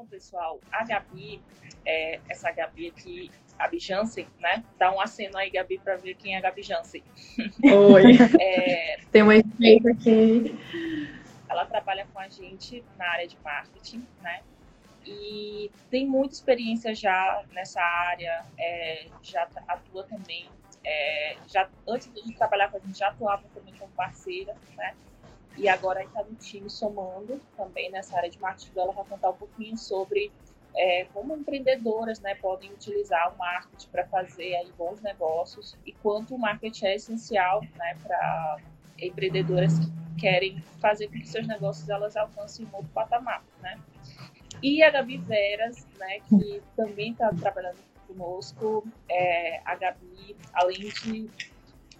[0.00, 1.42] Bom, pessoal, a Gabi,
[1.84, 4.64] é, essa Gabi aqui, a Gabi Jansen, né?
[4.78, 7.04] Dá um aceno aí, Gabi, para ver quem é a Gabi Jansen.
[7.62, 8.16] Oi.
[8.40, 10.58] é, Tem uma efeito aqui.
[11.46, 14.40] Ela trabalha com a gente na área de marketing, né?
[15.04, 20.48] E tem muita experiência já nessa área, é, já atua também.
[20.82, 24.94] É, já antes de trabalhar com a gente, já atuava também como parceira, né?
[25.60, 28.70] E agora está no time somando também nessa área de marketing.
[28.74, 30.32] Ela vai contar um pouquinho sobre
[30.74, 36.34] é, como empreendedoras né, podem utilizar o marketing para fazer aí bons negócios e quanto
[36.34, 38.56] o marketing é essencial né, para
[38.98, 43.44] empreendedoras que querem fazer com que seus negócios elas alcancem um outro patamar.
[43.60, 43.78] Né?
[44.62, 47.76] E a Gabi Veras, né, que também está trabalhando
[48.08, 48.86] conosco.
[49.10, 51.30] É, a Gabi, além de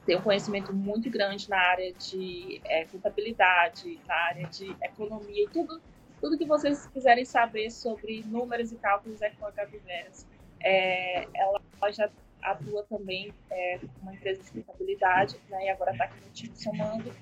[0.07, 5.49] tem um conhecimento muito grande na área de é, contabilidade, na área de economia e
[5.49, 5.81] tudo,
[6.21, 10.27] tudo que vocês quiserem saber sobre números e cálculos é com a Gabi Veras.
[10.63, 11.61] É, ela,
[11.93, 12.11] já
[12.43, 17.13] atua também é, uma empresa de contabilidade, né, e agora está aqui no time somando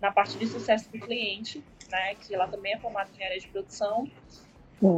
[0.00, 3.48] na parte de sucesso do cliente, né, que ela também é formada em área de
[3.48, 4.08] produção.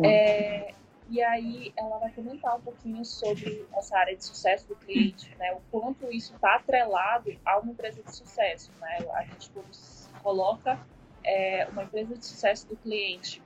[0.05, 0.75] É,
[1.11, 5.53] e aí ela vai comentar um pouquinho sobre essa área de sucesso do cliente, né?
[5.53, 8.99] O quanto isso está atrelado a uma empresa de sucesso, né?
[9.15, 9.51] A gente
[10.23, 10.79] coloca
[11.25, 13.43] é, uma empresa de sucesso do cliente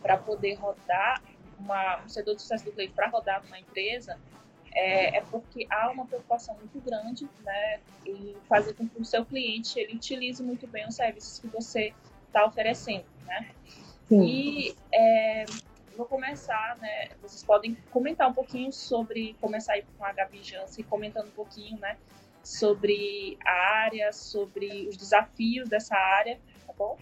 [0.00, 1.22] para poder rodar
[1.58, 4.18] uma, um setor de sucesso do cliente para rodar numa empresa
[4.76, 9.24] é, é, porque há uma preocupação muito grande, né, em fazer com que o seu
[9.24, 11.94] cliente ele utilize muito bem os serviços que você
[12.26, 13.50] está oferecendo, né?
[14.06, 14.22] Sim.
[14.22, 15.46] E é,
[15.96, 17.08] vou começar, né?
[17.22, 21.78] Vocês podem comentar um pouquinho sobre começar aí com a Gabi Jansen, comentando um pouquinho,
[21.80, 21.96] né?
[22.42, 26.96] Sobre a área, sobre os desafios dessa área, tá bom?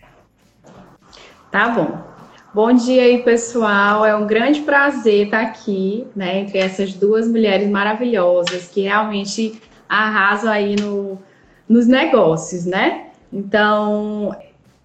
[1.50, 2.14] Tá bom.
[2.54, 4.06] Bom dia aí, pessoal.
[4.06, 10.52] É um grande prazer estar aqui, né, entre essas duas mulheres maravilhosas que realmente arrasam
[10.52, 11.20] aí no,
[11.68, 13.10] nos negócios, né?
[13.32, 14.34] Então,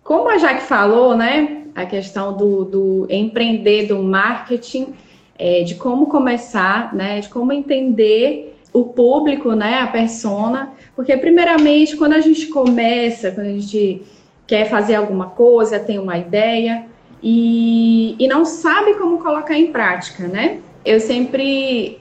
[0.04, 4.94] como a Jaque falou, né, a questão do, do empreender, do marketing,
[5.38, 11.96] é, de como começar, né, de como entender o público, né, a persona, porque primeiramente
[11.96, 14.02] quando a gente começa, quando a gente
[14.46, 16.86] quer fazer alguma coisa, tem uma ideia
[17.24, 20.60] e, e não sabe como colocar em prática, né?
[20.86, 22.00] Eu sempre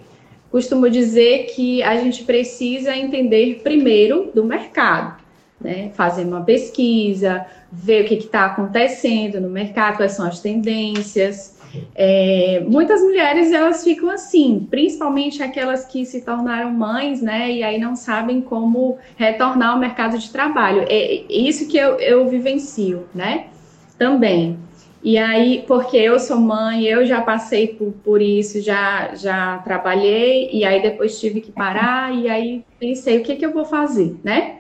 [0.51, 5.18] costumo dizer que a gente precisa entender primeiro do mercado
[5.61, 5.91] né?
[5.95, 11.57] Fazer uma pesquisa, ver o que está acontecendo no mercado, quais são as tendências.
[11.95, 17.51] É, muitas mulheres elas ficam assim, principalmente aquelas que se tornaram mães, né?
[17.51, 20.85] E aí não sabem como retornar ao mercado de trabalho.
[20.89, 23.47] É isso que eu, eu vivencio, né?
[23.99, 24.59] Também.
[25.03, 30.51] E aí, porque eu sou mãe, eu já passei por, por isso, já, já trabalhei,
[30.53, 34.17] e aí depois tive que parar, e aí pensei, o que, que eu vou fazer,
[34.25, 34.58] né?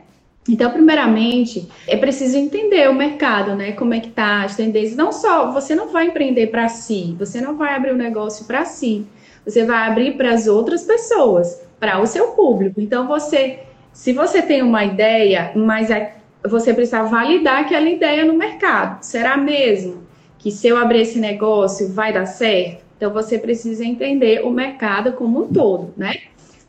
[0.48, 3.72] Então, primeiramente, é preciso entender o mercado, né?
[3.72, 4.96] Como é que tá as tendências.
[4.96, 8.64] Não só, você não vai empreender para si, você não vai abrir um negócio para
[8.64, 9.06] si.
[9.44, 12.80] Você vai abrir para as outras pessoas, para o seu público.
[12.80, 13.60] Então, você,
[13.92, 16.14] se você tem uma ideia, mas é,
[16.46, 19.02] você precisa validar aquela ideia no mercado.
[19.02, 20.06] Será mesmo
[20.38, 22.82] que se eu abrir esse negócio vai dar certo?
[22.96, 26.14] Então, você precisa entender o mercado como um todo, né?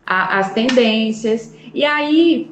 [0.10, 1.54] as tendências.
[1.74, 2.50] E aí,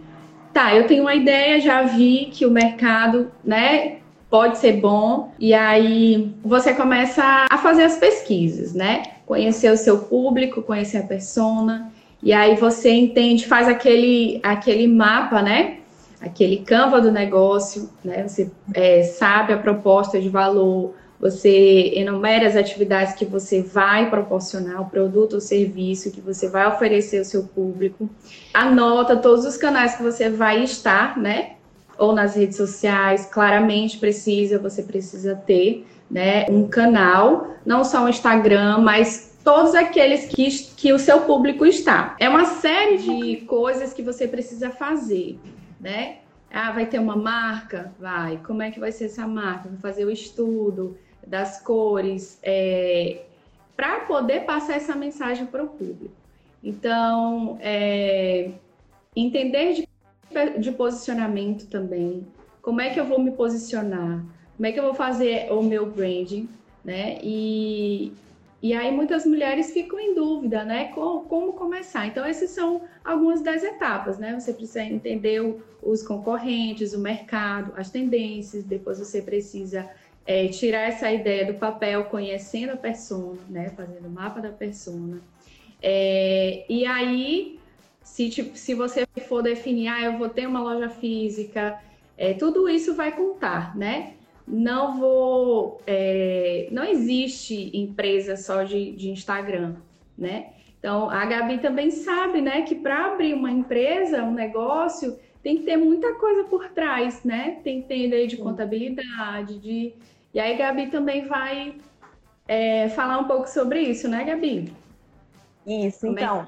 [0.53, 3.97] tá, eu tenho uma ideia, já vi que o mercado, né,
[4.29, 9.03] pode ser bom, e aí você começa a fazer as pesquisas, né?
[9.25, 11.91] Conhecer o seu público, conhecer a persona,
[12.21, 15.77] e aí você entende, faz aquele, aquele mapa, né?
[16.19, 18.27] Aquele canva do negócio, né?
[18.27, 24.81] Você é, sabe a proposta de valor, você enumera as atividades que você vai proporcionar,
[24.81, 28.09] o produto ou serviço que você vai oferecer ao seu público.
[28.53, 31.53] Anota todos os canais que você vai estar, né?
[31.97, 38.09] Ou nas redes sociais, claramente precisa, você precisa ter, né, um canal, não só o
[38.09, 42.15] Instagram, mas todos aqueles que, que o seu público está.
[42.19, 45.39] É uma série de coisas que você precisa fazer,
[45.79, 46.17] né?
[46.51, 47.93] Ah, vai ter uma marca?
[47.99, 48.39] Vai.
[48.45, 49.69] Como é que vai ser essa marca?
[49.69, 53.23] Vai fazer o estudo, das cores, é,
[53.75, 56.15] para poder passar essa mensagem para o público.
[56.63, 58.51] Então, é,
[59.15, 59.87] entender de,
[60.59, 62.25] de posicionamento também,
[62.61, 64.25] como é que eu vou me posicionar,
[64.55, 66.49] como é que eu vou fazer o meu branding,
[66.83, 67.19] né?
[67.21, 68.11] E,
[68.61, 70.85] e aí muitas mulheres ficam em dúvida, né?
[70.85, 72.07] Como, como começar?
[72.07, 74.37] Então, essas são algumas das etapas, né?
[74.37, 79.87] Você precisa entender o, os concorrentes, o mercado, as tendências, depois você precisa
[80.27, 85.21] é, tirar essa ideia do papel, conhecendo a persona, né, fazendo o mapa da persona.
[85.81, 87.57] É, e aí,
[88.03, 91.79] se, tipo, se você for definir, ah, eu vou ter uma loja física,
[92.17, 94.13] é, tudo isso vai contar, né?
[94.47, 95.81] Não vou.
[95.85, 99.75] É, não existe empresa só de, de Instagram,
[100.17, 100.51] né?
[100.79, 105.63] Então, a Gabi também sabe, né, que para abrir uma empresa, um negócio, tem que
[105.63, 107.59] ter muita coisa por trás, né?
[107.63, 109.93] Tem que ter de contabilidade, de.
[110.37, 111.79] E aí, Gabi também vai
[112.47, 114.71] é, falar um pouco sobre isso, né, Gabi?
[115.65, 116.47] Isso, Como é então.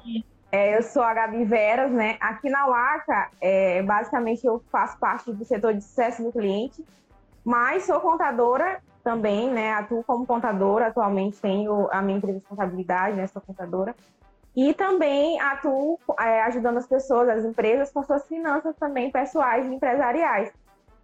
[0.52, 2.16] É eu sou a Gabi Veras, né?
[2.20, 6.84] Aqui na Laca, é, basicamente eu faço parte do setor de sucesso do cliente,
[7.44, 9.72] mas sou contadora também, né?
[9.72, 13.26] Atuo como contadora, atualmente tenho a minha empresa de contabilidade, né?
[13.26, 13.92] Sou contadora.
[14.54, 19.74] E também atuo é, ajudando as pessoas, as empresas, com suas finanças também pessoais e
[19.74, 20.52] empresariais.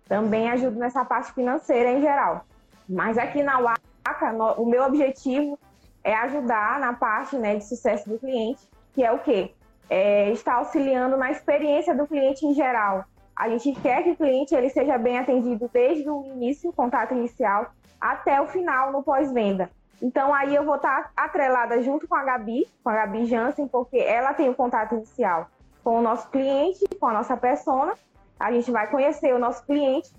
[0.08, 2.44] Também ajudo nessa parte financeira em geral.
[2.88, 5.58] Mas aqui na WACA, no, o meu objetivo
[6.04, 8.60] é ajudar na parte né, de sucesso do cliente,
[8.94, 9.52] que é o quê?
[9.90, 13.04] É estar auxiliando na experiência do cliente em geral.
[13.34, 17.12] A gente quer que o cliente ele seja bem atendido desde o início, o contato
[17.12, 19.70] inicial, até o final no pós-venda.
[20.00, 23.98] Então aí eu vou estar atrelada junto com a Gabi, com a Gabi Jansen, porque
[23.98, 25.48] ela tem o contato inicial
[25.82, 27.94] com o nosso cliente, com a nossa persona.
[28.38, 30.10] A gente vai conhecer o nosso cliente,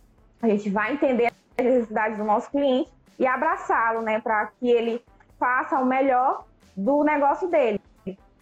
[0.41, 1.31] a gente vai entender
[1.63, 5.03] necessidades do nosso cliente e abraçá-lo, né, para que ele
[5.39, 6.45] faça o melhor
[6.75, 7.81] do negócio dele.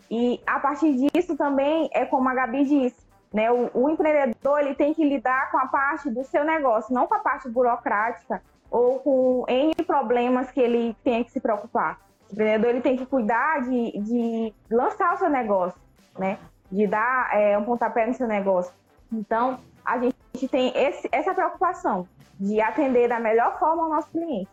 [0.10, 4.76] E a partir disso também é como a Gabi disse, né, o, o empreendedor ele
[4.76, 9.00] tem que lidar com a parte do seu negócio, não com a parte burocrática ou
[9.00, 12.00] com N problemas que ele tem que se preocupar.
[12.30, 15.80] O empreendedor ele tem que cuidar de, de lançar o seu negócio,
[16.18, 16.38] né?
[16.72, 18.74] De dar é, um pontapé no seu negócio.
[19.12, 22.08] Então, a gente tem esse, essa preocupação
[22.40, 24.50] de atender da melhor forma o nosso cliente.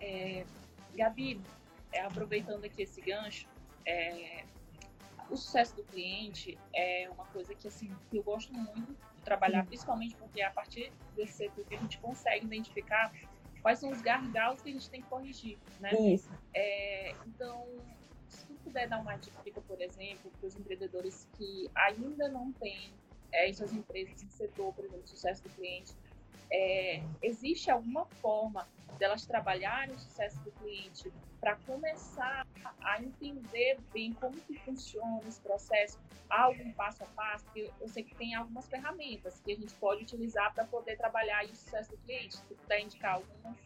[0.00, 0.44] É,
[0.94, 1.40] Gabi,
[1.92, 3.48] é, aproveitando aqui esse gancho,
[3.84, 4.44] é,
[5.30, 9.66] o sucesso do cliente é uma coisa que assim eu gosto muito de trabalhar, uhum.
[9.66, 13.12] principalmente porque a partir desse setor que a gente consegue identificar
[13.62, 15.92] quais são os gargalos que a gente tem que corrigir, né?
[15.92, 16.30] Isso.
[16.54, 17.66] É, então,
[18.28, 22.92] se tu puder dar uma dica, por exemplo, para os empreendedores que ainda não têm
[23.32, 25.92] é, em suas empresas em setor, por exemplo, sucesso do cliente,
[26.50, 28.66] é, existe alguma forma
[28.98, 32.46] delas trabalharem o sucesso do cliente para começar
[32.82, 35.98] a entender bem como que funciona esse processo,
[36.28, 40.02] algum passo a passo, porque eu sei que tem algumas ferramentas que a gente pode
[40.02, 42.36] utilizar para poder trabalhar o sucesso do cliente.
[42.36, 43.56] Se puder indicar algumas.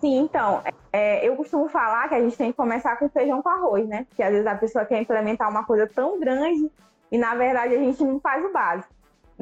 [0.00, 0.62] Sim, então,
[0.92, 4.04] é, eu costumo falar que a gente tem que começar com feijão com arroz, né?
[4.04, 6.70] Porque às vezes a pessoa quer implementar uma coisa tão grande
[7.10, 8.91] e na verdade a gente não faz o básico.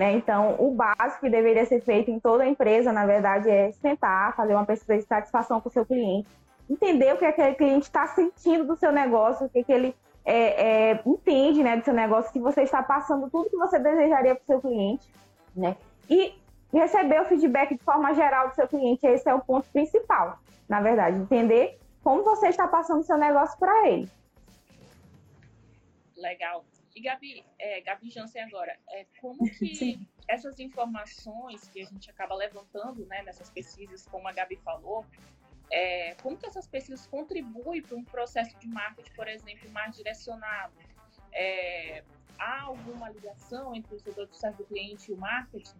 [0.01, 0.13] Né?
[0.13, 4.55] Então, o básico que deveria ser feito em toda empresa, na verdade, é sentar, fazer
[4.55, 6.27] uma pesquisa de satisfação com o seu cliente,
[6.71, 9.95] entender o que aquele cliente está sentindo do seu negócio, o que, que ele
[10.25, 14.35] é, é, entende né, do seu negócio, se você está passando tudo que você desejaria
[14.35, 15.07] para o seu cliente,
[15.55, 15.77] né?
[16.09, 16.33] E
[16.73, 20.81] receber o feedback de forma geral do seu cliente, esse é o ponto principal, na
[20.81, 24.09] verdade, entender como você está passando o seu negócio para ele.
[26.17, 26.65] Legal.
[26.95, 30.07] E Gabi, é, Gabi Jansen agora, é, como que Sim.
[30.29, 35.05] essas informações que a gente acaba levantando né, nessas pesquisas, como a Gabi falou,
[35.71, 40.75] é, como que essas pesquisas contribuem para um processo de marketing, por exemplo, mais direcionado?
[41.33, 42.03] É,
[42.39, 45.77] há alguma ligação entre o setor de sucesso do cliente e o marketing?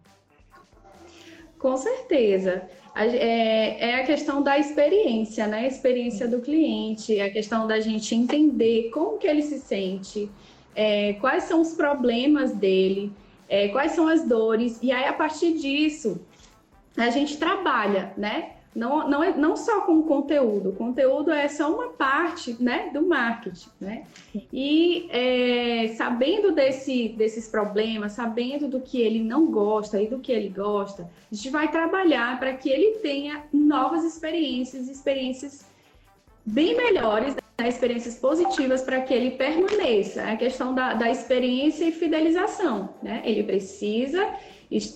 [1.57, 2.67] Com certeza.
[2.95, 5.59] É, é, a questão da experiência, né?
[5.59, 10.29] A experiência do cliente, a questão da gente entender como que ele se sente,
[10.75, 13.11] é, quais são os problemas dele,
[13.49, 16.21] é, quais são as dores, e aí a partir disso
[16.97, 18.53] a gente trabalha, né?
[18.73, 22.89] Não, não, é, não só com o conteúdo, o conteúdo é só uma parte né,
[22.93, 24.05] do marketing, né?
[24.51, 30.31] E é, sabendo desse, desses problemas, sabendo do que ele não gosta e do que
[30.31, 35.65] ele gosta, a gente vai trabalhar para que ele tenha novas experiências, experiências
[36.45, 40.21] bem melhores né, experiências positivas para que ele permaneça.
[40.21, 43.21] É a questão da, da experiência e fidelização, né?
[43.23, 44.35] Ele precisa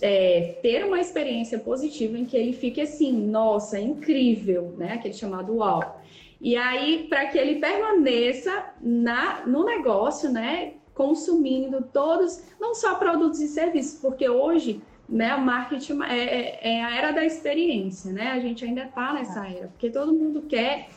[0.01, 4.93] é, ter uma experiência positiva em que ele fique assim, nossa, incrível, né?
[4.93, 6.01] Aquele chamado uau.
[6.41, 10.73] E aí, para que ele permaneça na, no negócio, né?
[10.93, 16.83] Consumindo todos, não só produtos e serviços, porque hoje né, o marketing é, é, é
[16.83, 18.31] a era da experiência, né?
[18.31, 20.89] A gente ainda está nessa era, porque todo mundo quer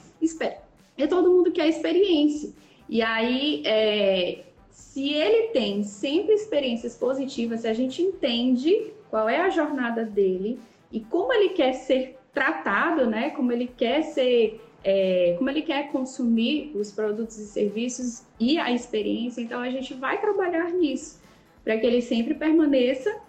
[1.03, 2.53] é todo mundo quer experiência.
[2.89, 9.41] E aí, é, se ele tem sempre experiências positivas, se a gente entende qual é
[9.41, 10.59] a jornada dele
[10.91, 13.31] e como ele quer ser tratado, né?
[13.31, 18.73] Como ele quer ser, é, como ele quer consumir os produtos e serviços e a
[18.73, 19.41] experiência.
[19.41, 21.21] Então a gente vai trabalhar nisso
[21.63, 23.21] para que ele sempre permaneça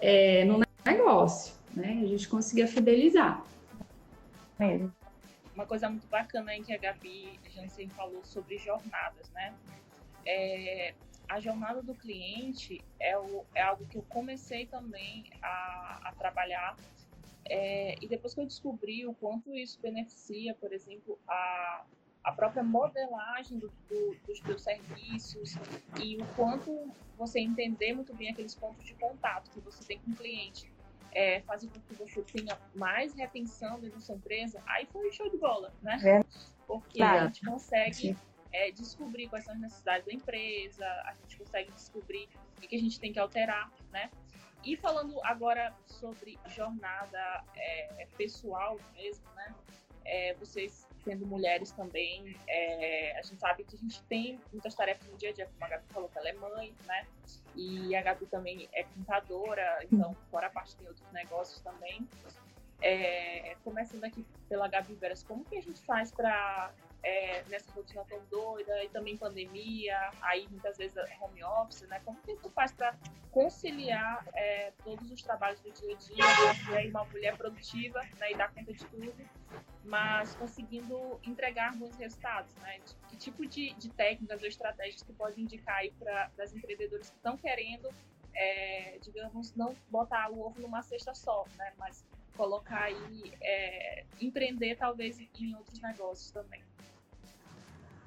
[0.00, 2.00] é, no negócio, né?
[2.02, 3.44] A gente consiga fidelizar.
[4.58, 4.92] Mesmo.
[5.58, 9.52] Uma coisa muito bacana aí que a Gabi Jansen falou sobre jornadas, né?
[10.24, 10.94] É,
[11.28, 16.76] a jornada do cliente é, o, é, algo que eu comecei também a, a trabalhar
[17.44, 21.84] é, e depois que eu descobri o quanto isso beneficia, por exemplo, a,
[22.22, 25.56] a própria modelagem do, do, dos teus serviços
[26.00, 30.12] e o quanto você entender muito bem aqueles pontos de contato que você tem com
[30.12, 30.70] o cliente
[31.12, 35.28] é, fazer com que você tenha mais retenção dentro da sua empresa, aí foi show
[35.30, 35.98] de bola, né?
[36.04, 36.24] É.
[36.66, 38.16] Porque a gente consegue
[38.52, 42.78] é, descobrir quais são as necessidades da empresa, a gente consegue descobrir o que a
[42.78, 44.10] gente tem que alterar, né?
[44.64, 49.54] E falando agora sobre jornada é, pessoal mesmo, né?
[50.04, 55.08] É, vocês sendo mulheres também, é, a gente sabe que a gente tem muitas tarefas
[55.08, 57.06] no dia a dia, como a Gabi falou, que ela é mãe, né?
[57.56, 62.06] E a Gabi também é contadora, então, fora a parte tem outros negócios também.
[62.82, 66.70] É, começando aqui pela Gabi Veras, como que a gente faz para
[67.02, 72.00] é, nessa rotina tão doida e também pandemia, aí muitas vezes home office, né?
[72.04, 72.96] Como que tu faz para
[73.30, 76.88] conciliar é, todos os trabalhos do dia a dia, né?
[76.88, 78.32] uma mulher produtiva né?
[78.32, 79.14] e dar conta de tudo,
[79.84, 82.80] mas conseguindo entregar bons resultados, né?
[83.08, 87.16] Que tipo de, de técnicas ou estratégias tu pode indicar aí para as empreendedoras que
[87.16, 87.88] estão querendo,
[88.34, 91.72] é, digamos, não botar o ovo numa cesta só, né?
[91.78, 92.04] Mas
[92.36, 96.62] colocar aí, é, empreender talvez em outros negócios também.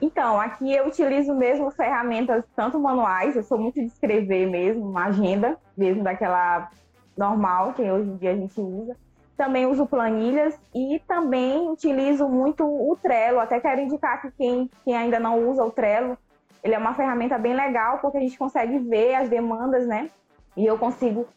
[0.02, 5.06] Então, aqui eu utilizo mesmo ferramentas tanto manuais, eu sou muito de escrever mesmo, uma
[5.06, 6.70] agenda, mesmo daquela
[7.16, 8.98] normal que hoje em dia a gente usa.
[9.38, 13.40] Também uso planilhas e também utilizo muito o Trello.
[13.40, 16.18] Até quero indicar que quem, quem ainda não usa o Trello,
[16.64, 20.10] ele é uma ferramenta bem legal porque a gente consegue ver as demandas, né?
[20.58, 21.28] E eu consigo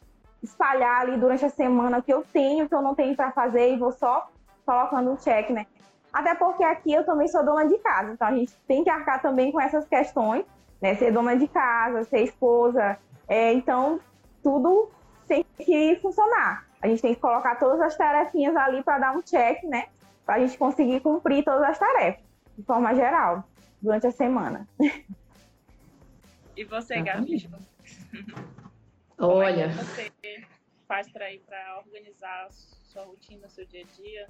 [0.43, 3.31] espalhar ali durante a semana o que eu tenho, o que eu não tenho para
[3.31, 4.29] fazer e vou só
[4.67, 5.67] colocando um check, né?
[6.15, 9.21] Até porque aqui eu também sou dona de casa, então a gente tem que arcar
[9.21, 10.45] também com essas questões,
[10.81, 10.95] né?
[10.95, 13.99] Ser dona de casa, ser esposa, é, então
[14.41, 14.89] tudo
[15.27, 16.69] tem que funcionar.
[16.81, 19.89] A gente tem que colocar todas as tarefinhas ali para dar um check, né?
[20.25, 22.23] Para a gente conseguir cumprir todas as tarefas,
[22.57, 23.43] de forma geral,
[23.83, 24.69] durante a semana.
[26.57, 27.51] E você, Gabi?
[29.19, 29.69] Olha.
[29.69, 30.13] Como é você
[30.87, 34.29] faz para ir para organizar a sua rotina, seu dia a dia?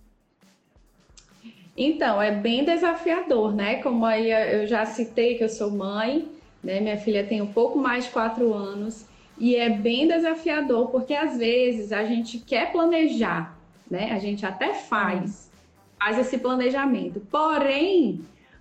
[1.77, 3.83] Então, é bem desafiador, né?
[3.83, 6.29] Como aí eu já citei que eu sou mãe,
[6.63, 6.81] né?
[6.81, 9.07] Minha filha tem um pouco mais de quatro anos
[9.39, 13.59] e é bem desafiador porque às vezes a gente quer planejar,
[13.91, 14.13] né?
[14.13, 15.51] A gente até faz,
[15.99, 17.21] faz esse planejamento.
[17.31, 18.21] Porém,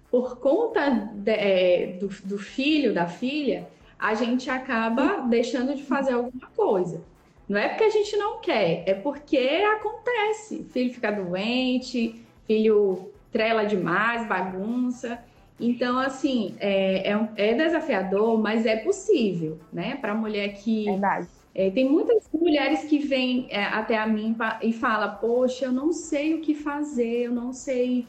[0.10, 3.68] por conta de, é, do, do filho, da filha,
[4.00, 7.02] a gente acaba deixando de fazer alguma coisa.
[7.48, 10.58] Não é porque a gente não quer, é porque acontece.
[10.58, 15.20] O filho fica doente, filho trela demais, bagunça.
[15.60, 19.96] Então, assim, é, é, é desafiador, mas é possível, né?
[19.96, 20.86] Para a mulher que.
[20.86, 21.28] Verdade.
[21.56, 25.92] É, tem muitas mulheres que vêm é, até a mim e falam: Poxa, eu não
[25.92, 28.08] sei o que fazer, eu não sei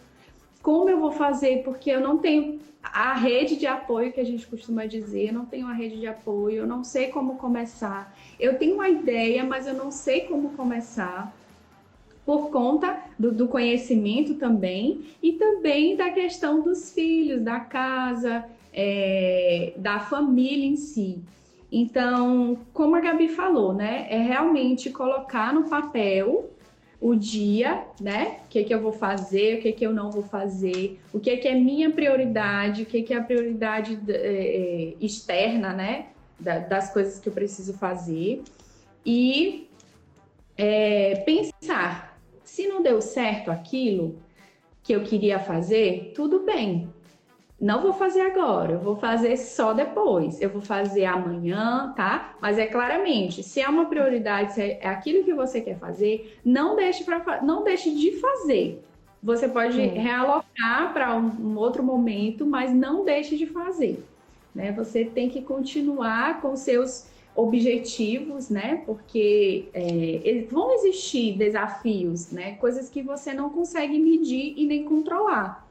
[0.63, 4.47] como eu vou fazer, porque eu não tenho a rede de apoio que a gente
[4.47, 8.17] costuma dizer, eu não tenho a rede de apoio, eu não sei como começar.
[8.41, 11.35] Eu tenho uma ideia, mas eu não sei como começar.
[12.25, 19.75] Por conta do, do conhecimento também, e também da questão dos filhos, da casa, é,
[19.77, 21.23] da família em si.
[21.71, 26.51] Então, como a Gabi falou, né, é realmente colocar no papel
[27.01, 28.39] o dia, né?
[28.47, 31.37] O que, que eu vou fazer, o que, que eu não vou fazer, o que,
[31.37, 36.07] que é minha prioridade, o que, que é a prioridade é, externa, né?
[36.41, 38.43] Da, das coisas que eu preciso fazer.
[39.05, 39.69] E
[40.57, 42.14] é, pensar,
[42.55, 44.17] se não deu certo aquilo
[44.81, 46.89] que eu queria fazer, tudo bem,
[47.61, 50.41] não vou fazer agora, eu vou fazer só depois.
[50.41, 52.37] Eu vou fazer amanhã, tá?
[52.41, 56.77] Mas é claramente, se é uma prioridade, se é aquilo que você quer fazer, não
[56.77, 58.85] deixe para não deixe de fazer.
[59.21, 59.89] Você pode Sim.
[59.89, 64.05] realocar para um, um, outro momento, mas não deixe de fazer.
[64.55, 64.71] Né?
[64.71, 68.83] Você tem que continuar com seus objetivos, né?
[68.87, 72.55] Porque é, vão existir desafios, né?
[72.57, 75.67] Coisas que você não consegue medir e nem controlar.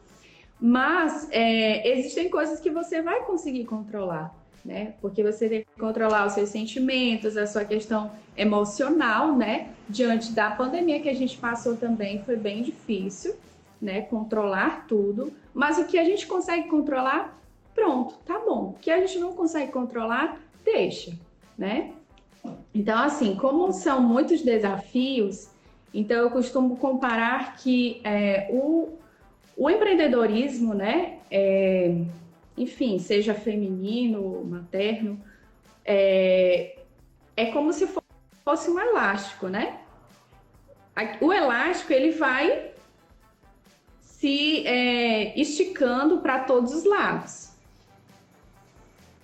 [0.60, 4.34] Mas é, existem coisas que você vai conseguir controlar.
[4.64, 4.94] né?
[5.02, 9.70] Porque você tem que controlar os seus sentimentos, a sua questão emocional, né?
[9.90, 13.36] Diante da pandemia que a gente passou também, foi bem difícil,
[13.82, 14.02] né?
[14.02, 15.34] Controlar tudo.
[15.54, 17.38] Mas o que a gente consegue controlar,
[17.76, 18.70] pronto, tá bom.
[18.70, 21.14] O que a gente não consegue controlar, deixa,
[21.58, 21.94] né?
[22.74, 25.50] Então, assim, como são muitos desafios,
[25.94, 28.98] então eu costumo comparar que é, o,
[29.56, 31.20] o empreendedorismo, né?
[31.30, 31.96] É,
[32.58, 35.20] enfim, seja feminino, materno,
[35.86, 36.78] é,
[37.36, 37.88] é como se
[38.44, 39.80] fosse um elástico, né?
[41.20, 42.72] O elástico ele vai
[44.02, 47.53] se é, esticando para todos os lados.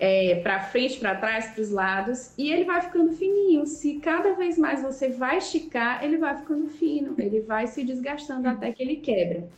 [0.01, 3.65] É, para frente, para trás, para os lados, e ele vai ficando fininho.
[3.65, 8.47] Se cada vez mais você vai esticar, ele vai ficando fino, ele vai se desgastando
[8.47, 9.49] até que ele quebra.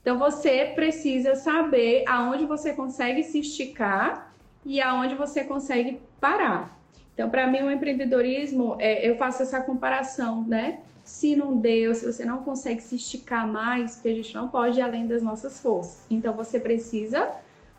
[0.00, 4.32] Então você precisa saber aonde você consegue se esticar
[4.64, 6.78] e aonde você consegue parar.
[7.18, 10.80] Então, para mim, o empreendedorismo, é, eu faço essa comparação, né?
[11.02, 14.78] Se não deu, se você não consegue se esticar mais, porque a gente não pode
[14.78, 16.06] ir além das nossas forças.
[16.08, 17.28] Então, você precisa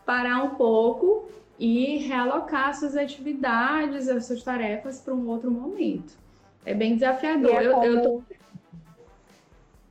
[0.04, 1.26] parar um pouco
[1.60, 6.18] e realocar suas atividades, as suas tarefas para um outro momento.
[6.64, 7.50] É bem desafiador.
[7.50, 7.84] É como...
[7.84, 8.22] eu, eu tô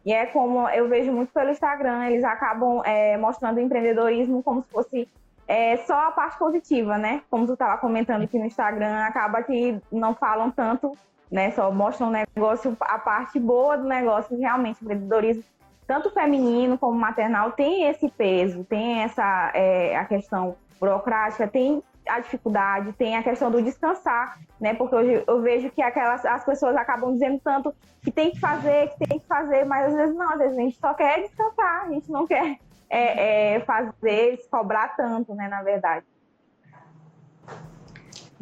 [0.06, 4.64] e é como eu vejo muito pelo Instagram, eles acabam é, mostrando o empreendedorismo como
[4.64, 5.10] se fosse
[5.48, 7.22] é, só a parte positiva, né?
[7.30, 10.98] Como tu estava comentando aqui no Instagram, acaba que não falam tanto,
[11.30, 11.52] né?
[11.52, 15.44] Só mostram o negócio, a parte boa do negócio, realmente, o empreendedorismo,
[15.86, 22.20] tanto feminino como maternal, tem esse peso, tem essa é, a questão burocrática, tem a
[22.20, 24.74] dificuldade, tem a questão do descansar, né?
[24.74, 28.90] Porque hoje eu vejo que aquelas as pessoas acabam dizendo tanto que tem que fazer,
[28.90, 31.86] que tem que fazer, mas às vezes não, às vezes a gente só quer descansar,
[31.86, 32.58] a gente não quer
[32.90, 35.48] é, é, fazer, se cobrar tanto, né?
[35.48, 36.06] Na verdade.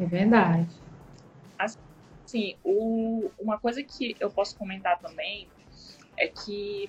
[0.00, 0.68] É verdade.
[1.58, 5.48] Assim, o, uma coisa que eu posso comentar também
[6.16, 6.88] é que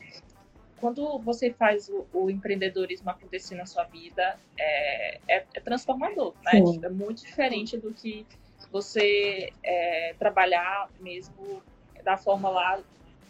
[0.79, 6.51] quando você faz o, o, empreendedorismo acontecer na sua vida, é, é, é transformador, né?
[6.51, 6.79] Sim.
[6.83, 8.25] É muito diferente do que
[8.71, 11.61] você é, trabalhar mesmo
[12.03, 12.81] da forma lá,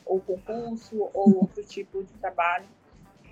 [0.05, 2.65] ou concurso, ou outro tipo de trabalho.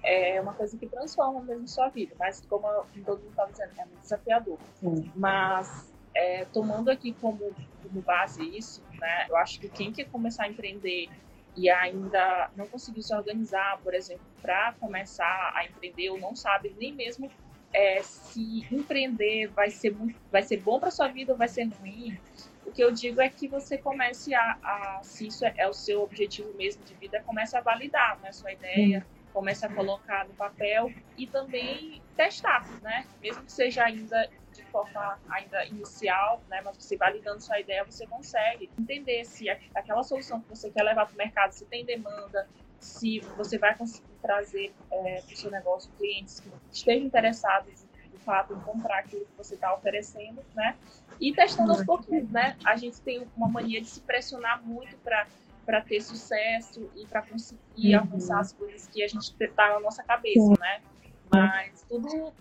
[0.03, 2.67] É uma coisa que transforma mesmo sua vida, mas como
[3.06, 4.58] todo mundo estava dizendo, é muito desafiador.
[4.75, 5.12] Sim.
[5.15, 7.53] Mas é, tomando aqui como,
[7.84, 9.25] como base isso, né?
[9.30, 11.10] Eu acho que quem quer começar a empreender
[11.58, 16.74] e ainda não conseguiu se organizar, por exemplo, para começar a empreender ou não sabe
[16.80, 17.30] nem mesmo
[17.74, 21.65] é, se empreender vai ser muito, vai ser bom para sua vida ou vai ser
[21.65, 22.17] ruim.
[22.65, 25.74] O que eu digo é que você comece a, a se isso é, é, o
[25.74, 30.33] seu objetivo mesmo de vida, comece a validar né, sua ideia, comece a colocar no
[30.33, 33.05] papel e também testar, né?
[33.21, 38.07] Mesmo que seja ainda de forma ainda inicial, né, mas você validando sua ideia, você
[38.07, 42.47] consegue entender se aquela solução que você quer levar para o mercado, se tem demanda,
[42.79, 48.17] se você vai conseguir trazer é, para o seu negócio clientes que estejam interessados de
[48.19, 50.75] fato em comprar aquilo que você está oferecendo, né?
[51.19, 52.57] E testando aos pouquinhos, né?
[52.65, 55.27] A gente tem uma mania de se pressionar muito para
[55.67, 57.99] para ter sucesso e para conseguir uhum.
[57.99, 60.82] alcançar as coisas que a gente está na nossa cabeça, né?
[61.30, 62.34] Mas tudo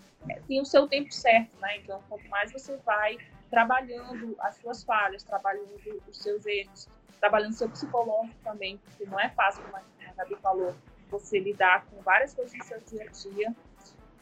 [0.47, 1.77] tem o seu tempo certo, né?
[1.79, 3.17] Então, quanto mais você vai
[3.49, 6.87] trabalhando as suas falhas, trabalhando os seus erros,
[7.19, 10.73] trabalhando seu psicológico também, porque não é fácil, como a Gabi falou,
[11.09, 13.55] você lidar com várias coisas no seu dia a dia,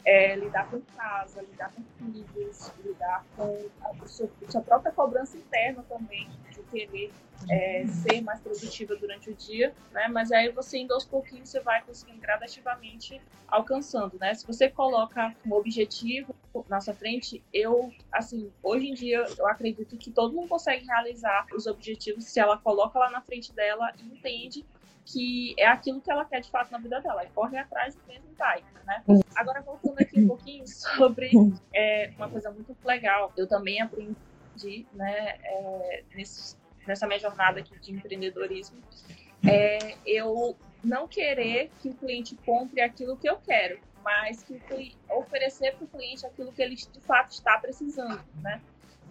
[0.04, 5.36] é, lidar com casa, lidar com filhos, lidar com a sua, a sua própria cobrança
[5.36, 6.28] interna também,
[6.66, 7.12] querer
[7.50, 10.08] é, ser mais produtiva durante o dia, né?
[10.08, 14.34] Mas aí você indo aos pouquinhos, você vai conseguindo gradativamente alcançando, né?
[14.34, 16.34] Se você coloca um objetivo
[16.68, 21.46] na sua frente, eu, assim, hoje em dia, eu acredito que todo mundo consegue realizar
[21.54, 24.64] os objetivos se ela coloca lá na frente dela e entende
[25.04, 28.02] que é aquilo que ela quer de fato na vida dela, e corre atrás do
[28.08, 29.02] mesmo vai, né?
[29.34, 31.30] Agora, voltando aqui um pouquinho sobre
[31.74, 34.16] é, uma coisa muito legal, eu também aprendi,
[34.92, 38.80] né, é, nesse, nessa minha jornada aqui de empreendedorismo,
[39.46, 44.60] é eu não querer que o cliente compre aquilo que eu quero, mas que
[45.10, 48.60] oferecer para o cliente aquilo que ele de fato está precisando, né?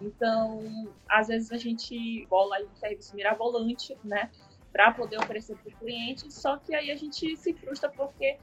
[0.00, 4.30] Então, às vezes a gente bola um serviço mirabolante, né?
[4.76, 8.36] para poder oferecer para o cliente, só que aí a gente se frustra porque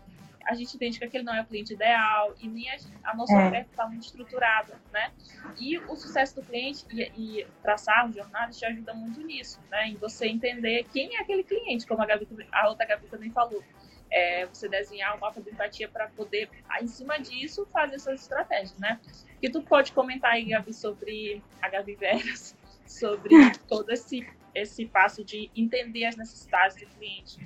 [0.45, 3.33] a gente entende que aquele não é o cliente ideal e nem a, a nossa
[3.33, 3.47] é.
[3.47, 5.11] oferta está muito estruturada, né?
[5.57, 9.87] E o sucesso do cliente e, e traçar os jornadas te ajuda muito nisso, né?
[9.87, 13.63] Em você entender quem é aquele cliente, como a, Gabi, a outra Gabi também falou.
[14.11, 16.47] é, você desenhar o mapa de empatia para poder,
[16.79, 18.99] em cima disso, fazer suas estratégias, né?
[19.43, 22.55] que tu pode comentar aí, Gabi, sobre a Gabi Veras,
[22.87, 23.35] sobre
[23.67, 24.25] todo esse,
[24.55, 27.37] esse passo de entender as necessidades do cliente?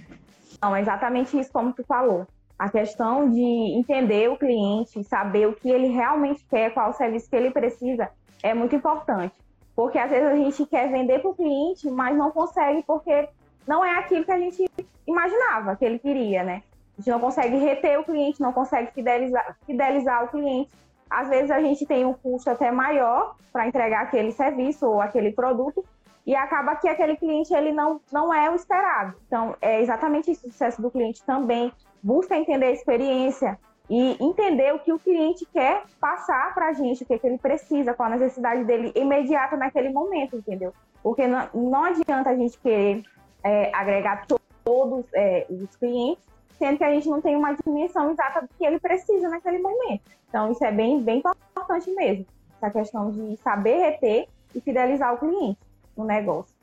[0.61, 2.27] Não, é exatamente isso como tu falou.
[2.57, 3.41] A questão de
[3.77, 8.09] entender o cliente, saber o que ele realmente quer, qual serviço que ele precisa,
[8.41, 9.35] é muito importante.
[9.75, 13.29] Porque às vezes a gente quer vender para o cliente, mas não consegue porque
[13.67, 14.65] não é aquilo que a gente
[15.05, 16.63] imaginava que ele queria, né?
[16.97, 20.71] A gente não consegue reter o cliente, não consegue fidelizar, fidelizar o cliente
[21.09, 25.31] às vezes a gente tem um custo até maior para entregar aquele serviço ou aquele
[25.31, 25.83] produto
[26.25, 29.15] e acaba que aquele cliente ele não, não é o esperado.
[29.27, 31.71] Então, é exatamente isso o sucesso do cliente também.
[32.01, 37.03] Busca entender a experiência e entender o que o cliente quer passar para a gente,
[37.03, 40.73] o que, é que ele precisa, qual a necessidade dele imediata naquele momento, entendeu?
[41.01, 43.03] Porque não, não adianta a gente querer
[43.43, 44.25] é, agregar
[44.63, 48.65] todos é, os clientes sendo que a gente não tem uma dimensão exata do que
[48.65, 50.01] ele precisa naquele momento.
[50.27, 55.17] Então, isso é bem, bem importante mesmo, essa questão de saber reter e fidelizar o
[55.17, 55.59] cliente
[55.95, 56.55] no negócio.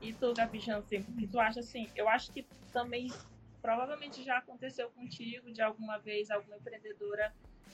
[0.00, 1.88] E tu, Gabi Jansen, o que tu acha assim?
[1.96, 3.08] Eu acho que também
[3.60, 7.32] provavelmente já aconteceu contigo de alguma vez alguma empreendedora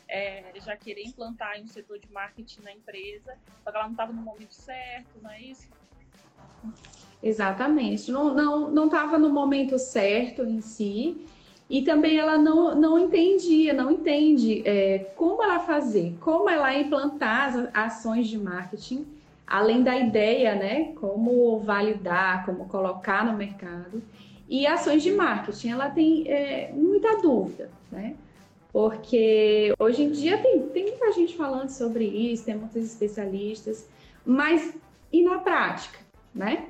[0.08, 4.12] é, já querer implantar um setor de marketing na empresa, só que ela não estava
[4.12, 5.68] no momento certo, não é isso?
[7.22, 8.10] Exatamente.
[8.10, 11.26] Não não não estava no momento certo em si
[11.68, 17.48] e também ela não, não entendia, não entende é, como ela fazer, como ela implantar
[17.48, 19.06] as ações de marketing,
[19.46, 20.92] além da ideia, né?
[20.94, 24.02] Como validar, como colocar no mercado.
[24.48, 28.14] E ações de marketing, ela tem é, muita dúvida, né?
[28.72, 33.88] Porque hoje em dia tem, tem muita gente falando sobre isso, tem muitos especialistas,
[34.26, 34.74] mas
[35.12, 35.98] e na prática,
[36.34, 36.66] né?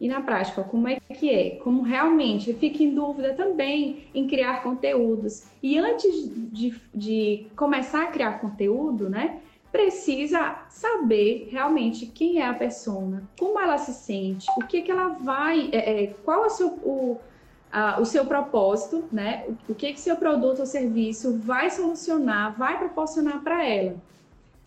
[0.00, 1.50] E na prática, como é que é?
[1.56, 5.44] Como realmente fica em dúvida também em criar conteúdos.
[5.60, 9.40] E antes de, de começar a criar conteúdo, né?
[9.70, 15.08] Precisa saber realmente quem é a persona, como ela se sente, o que, que ela
[15.08, 17.20] vai, é, é, qual é o seu, o,
[17.70, 19.44] a, o seu propósito, né?
[19.68, 23.96] O, o que, que seu produto ou serviço vai solucionar, vai proporcionar para ela.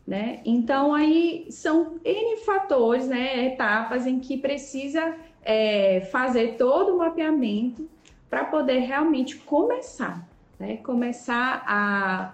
[0.05, 0.41] Né?
[0.43, 7.87] Então, aí são N fatores, né, etapas em que precisa é, fazer todo o mapeamento
[8.29, 10.27] para poder realmente começar,
[10.59, 10.77] né?
[10.77, 12.33] começar a,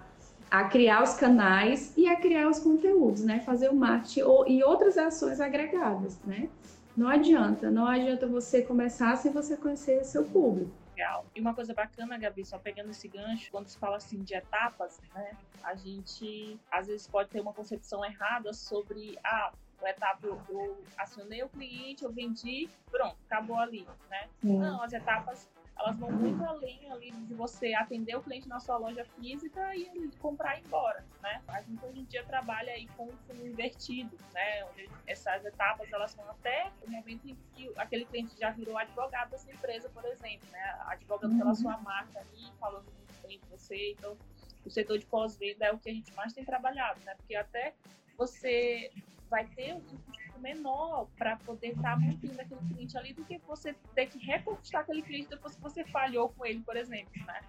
[0.50, 3.40] a criar os canais e a criar os conteúdos, né?
[3.40, 6.18] fazer o marketing ou, e outras ações agregadas.
[6.24, 6.48] Né?
[6.96, 11.24] Não adianta, não adianta você começar sem você conhecer seu público legal.
[11.34, 15.00] E uma coisa bacana, Gabi, só pegando esse gancho, quando se fala assim de etapas,
[15.14, 15.30] né,
[15.62, 20.82] a gente às vezes pode ter uma concepção errada sobre ah, a etapa eu, eu
[20.96, 24.28] acionei o cliente, eu vendi, pronto, acabou ali, né?
[24.42, 28.76] Não, as etapas elas vão muito além ali de você atender o cliente na sua
[28.76, 31.40] loja física e ele comprar e ir embora, né?
[31.46, 34.64] A gente hoje em dia trabalha aí com um fundo invertido, né?
[34.64, 39.30] Onde essas etapas elas vão até o momento em que aquele cliente já virou advogado
[39.30, 40.78] dessa empresa, por exemplo, né?
[40.86, 41.38] Advogando uhum.
[41.38, 43.92] pela sua marca ali, falando muito bem de você.
[43.92, 44.16] Então,
[44.64, 47.14] o setor de pós-venda é o que a gente mais tem trabalhado, né?
[47.14, 47.74] Porque até
[48.16, 48.90] você
[49.30, 49.98] vai ter um
[50.38, 54.80] menor para poder estar tá mantendo aquele cliente ali do que você ter que reconquistar
[54.80, 57.40] aquele cliente depois que você falhou com ele, por exemplo, né?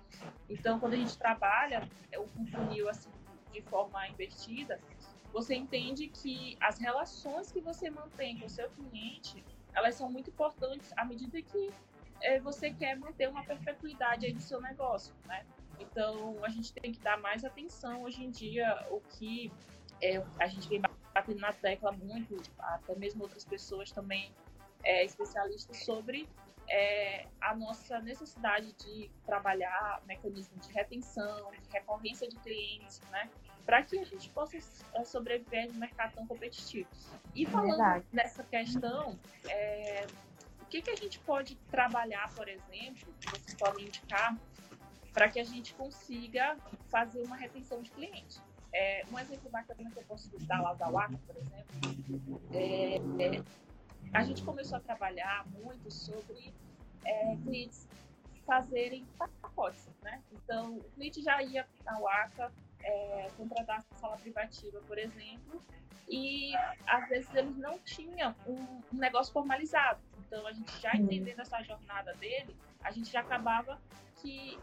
[0.50, 3.10] Então, quando a gente trabalha o funil assim
[3.52, 4.80] de forma invertida,
[5.32, 10.30] você entende que as relações que você mantém com o seu cliente, elas são muito
[10.30, 11.72] importantes à medida que
[12.22, 15.46] é, você quer manter uma perpetuidade aí do seu negócio, né?
[15.80, 19.52] Então, a gente tem que dar mais atenção hoje em dia o que
[20.02, 20.82] é, a gente vem
[21.20, 24.32] batendo na tecla muito, até mesmo outras pessoas também
[24.84, 26.28] é, especialistas, sobre
[26.70, 33.30] é, a nossa necessidade de trabalhar mecanismos de retenção, de recorrência de clientes, né?
[33.66, 36.88] Para que a gente possa é, sobreviver no mercado tão competitivo.
[37.36, 38.06] E falando Verdade.
[38.12, 40.08] nessa questão, é,
[40.62, 44.38] o que, que a gente pode trabalhar, por exemplo, que vocês podem indicar,
[45.14, 46.56] para que a gente consiga
[46.88, 48.42] fazer uma retenção de clientes?
[48.72, 53.44] É, um exemplo bacana que eu posso dar lá da WACA, por exemplo, é, é,
[54.14, 56.54] a gente começou a trabalhar muito sobre
[57.06, 57.88] é, clientes
[58.46, 60.22] fazerem pacotes, né?
[60.32, 62.52] Então, o cliente já ia na WACA
[62.82, 65.62] é, contratar a sala privativa, por exemplo,
[66.08, 66.56] e
[66.88, 70.00] às vezes eles não tinham um, um negócio formalizado.
[70.26, 71.02] Então, a gente já uhum.
[71.02, 73.80] entendendo essa jornada dele, a gente já acabava
[74.22, 74.58] que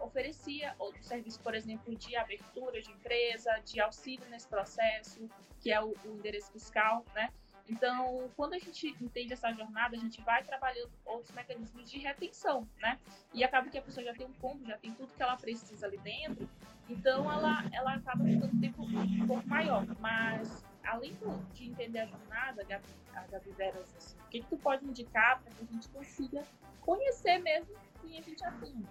[0.00, 5.28] oferecia outro serviço, por exemplo, de abertura de empresa, de auxílio nesse processo,
[5.60, 7.30] que é o, o endereço fiscal, né?
[7.68, 12.68] Então, quando a gente entende essa jornada, a gente vai trabalhando outros mecanismos de retenção,
[12.80, 12.98] né?
[13.32, 15.86] E acaba que a pessoa já tem um combo, já tem tudo que ela precisa
[15.86, 16.48] ali dentro,
[16.88, 19.86] então ela, ela acaba ficando tempo um pouco maior.
[20.00, 21.16] Mas, além
[21.54, 25.40] de entender a jornada, Gabi, a Gabi Veras, assim, o que, que tu pode indicar
[25.40, 26.42] para que a gente consiga
[26.80, 28.84] conhecer mesmo quem a gente atende?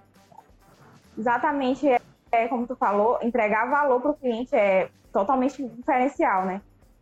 [1.18, 2.00] Exatamente, é,
[2.32, 6.62] é como tu falou, entregar valor para o cliente é totalmente diferencial, né?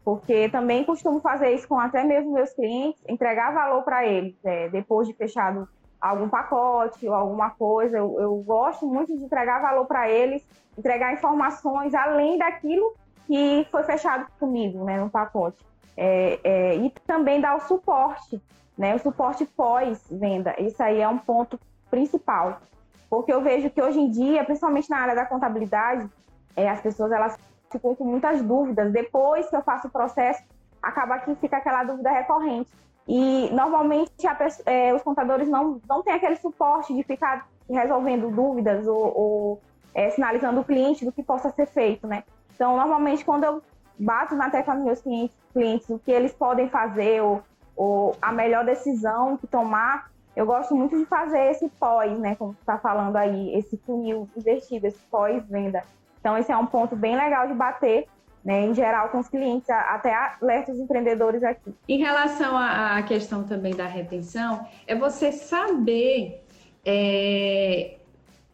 [0.10, 4.68] porque também costumo fazer isso com até mesmo meus clientes, entregar valor para eles, é,
[4.70, 5.70] depois de fechado
[6.02, 10.44] algum pacote ou alguma coisa, eu, eu gosto muito de entregar valor para eles,
[10.76, 12.96] entregar informações além daquilo
[13.28, 15.64] que foi fechado comigo, né, no pacote.
[15.96, 18.42] É, é, e também dar o suporte,
[18.76, 20.56] né, o suporte pós-venda.
[20.58, 21.60] Isso aí é um ponto
[21.92, 22.62] principal,
[23.10, 26.08] porque eu vejo que hoje em dia, principalmente na área da contabilidade,
[26.56, 27.38] é, as pessoas elas
[27.72, 28.92] ficou com muitas dúvidas.
[28.92, 30.44] Depois que eu faço o processo,
[30.82, 32.70] acaba que fica aquela dúvida recorrente.
[33.08, 34.12] E normalmente
[34.66, 39.62] é, os contadores não, não têm aquele suporte de ficar resolvendo dúvidas ou, ou
[39.94, 42.24] é, sinalizando o cliente do que possa ser feito, né?
[42.54, 43.62] Então, normalmente, quando eu
[43.98, 47.42] bato na tecla dos meus clientes, clientes o que eles podem fazer ou,
[47.76, 52.34] ou a melhor decisão que tomar, eu gosto muito de fazer esse pós, né?
[52.36, 55.84] Como você está falando aí, esse funil invertido, esse pós-venda.
[56.18, 58.08] Então, esse é um ponto bem legal de bater,
[58.42, 61.76] né, em geral, com os clientes, até alerta os empreendedores aqui.
[61.90, 66.42] Em relação à questão também da retenção, é você saber
[66.86, 67.98] é,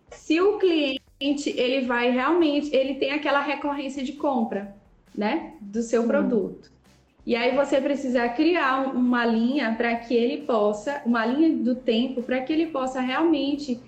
[0.10, 4.76] se o cliente ele vai realmente, ele tem aquela recorrência de compra,
[5.16, 6.08] né, do seu hum.
[6.08, 6.75] produto.
[7.26, 12.22] E aí você precisa criar uma linha para que ele possa, uma linha do tempo
[12.22, 13.80] para que ele possa realmente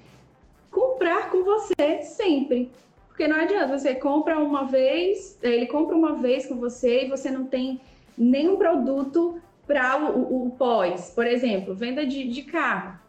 [0.72, 2.72] comprar com você sempre.
[3.08, 7.30] Porque não adianta, você compra uma vez, ele compra uma vez com você e você
[7.30, 7.80] não tem
[8.18, 11.12] nenhum produto para o, o, o, pós.
[11.14, 13.00] Por exemplo, venda de, de carro.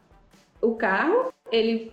[0.60, 1.92] O carro, ele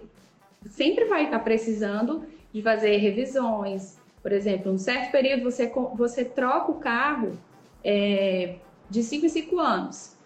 [0.65, 3.97] sempre vai estar precisando de fazer revisões.
[4.21, 7.37] Por exemplo, um certo período você, você troca o carro
[7.85, 8.55] é,
[8.89, 10.17] de 5 em 5 anos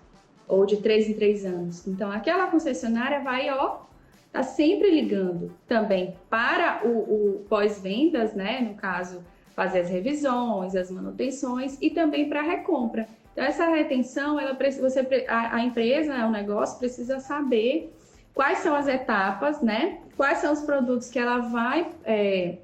[0.48, 1.88] ou de 3 em 3 anos.
[1.88, 3.82] Então, aquela concessionária vai, ó,
[4.26, 8.62] está sempre ligando também para o, o pós-vendas, né?
[8.62, 9.24] No caso,
[9.56, 13.08] fazer as revisões, as manutenções e também para a recompra.
[13.34, 17.94] Então, essa retenção, ela você, a, a empresa, o negócio precisa saber
[18.34, 20.00] quais são as etapas, né?
[20.16, 22.58] Quais são os produtos que ela vai é,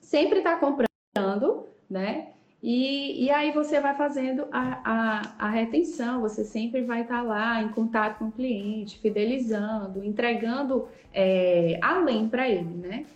[0.00, 2.32] sempre estar tá comprando, né?
[2.62, 7.62] E, e aí você vai fazendo a, a, a retenção, você sempre vai estar lá
[7.62, 13.06] em contato com o cliente, fidelizando, entregando é, além para ele, né?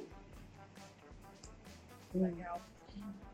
[2.14, 2.59] Legal.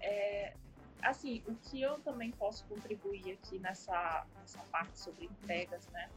[0.01, 0.55] É,
[1.03, 6.09] assim, o que eu também posso contribuir aqui nessa, nessa parte sobre entregas, né?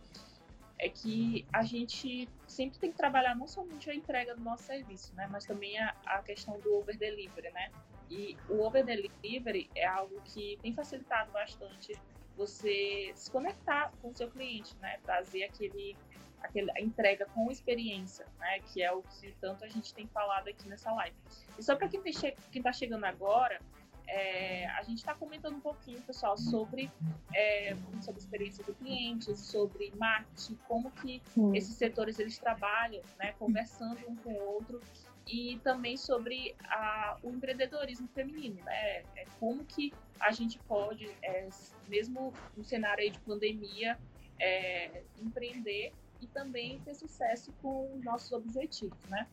[0.80, 5.14] É que a gente sempre tem que trabalhar não somente a entrega do nosso serviço,
[5.16, 5.28] né?
[5.32, 7.70] Mas também a, a questão do over delivery, né?
[8.14, 11.94] E o over delivery é algo que tem facilitado bastante
[12.38, 15.00] você se conectar com o seu cliente, né?
[15.04, 15.98] Trazer aquele,
[16.40, 18.60] aquele a entrega com experiência, né?
[18.72, 21.16] Que é o que tanto a gente tem falado aqui nessa live.
[21.58, 23.60] E só para quem está chegando agora,
[24.08, 26.92] é, a gente está comentando um pouquinho, pessoal, sobre,
[27.34, 31.20] é, sobre a experiência do cliente, sobre marketing, como que
[31.56, 33.34] esses setores eles trabalham, né?
[33.40, 34.80] Conversando um com o outro
[35.26, 39.04] e também sobre a, o empreendedorismo feminino, né?
[39.16, 41.48] É, como que a gente pode, é,
[41.88, 43.98] mesmo no cenário de pandemia,
[44.40, 49.28] é, empreender e também ter sucesso com os nossos objetivos, né?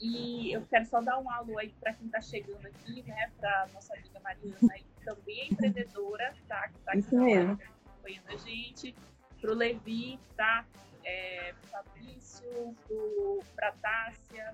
[0.00, 3.30] E eu quero só dar um alô aí para quem está chegando aqui, né?
[3.38, 6.68] Para nossa amiga Mariana, que também é empreendedora, tá?
[6.68, 8.94] Que está aqui acompanhando a gente.
[9.40, 10.64] Para o Levi, tá?
[11.04, 12.74] É, Fabrício,
[13.54, 14.52] para Tássia,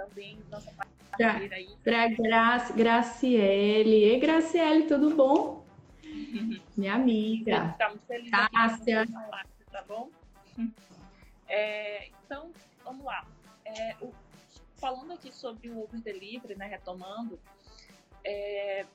[0.00, 1.68] também, nossa parceira aí.
[1.84, 4.04] Para Graci, Graciele.
[4.04, 5.64] Ei, Graciele, tudo bom?
[6.76, 7.70] Minha amiga.
[7.72, 9.06] Está muito feliz Cássia.
[9.70, 10.10] tá bom?
[11.52, 12.52] É, então,
[12.84, 13.26] vamos lá.
[13.64, 14.12] É, o,
[14.76, 17.40] falando aqui sobre o Uber Delivery, né, retomando,
[18.22, 18.86] é,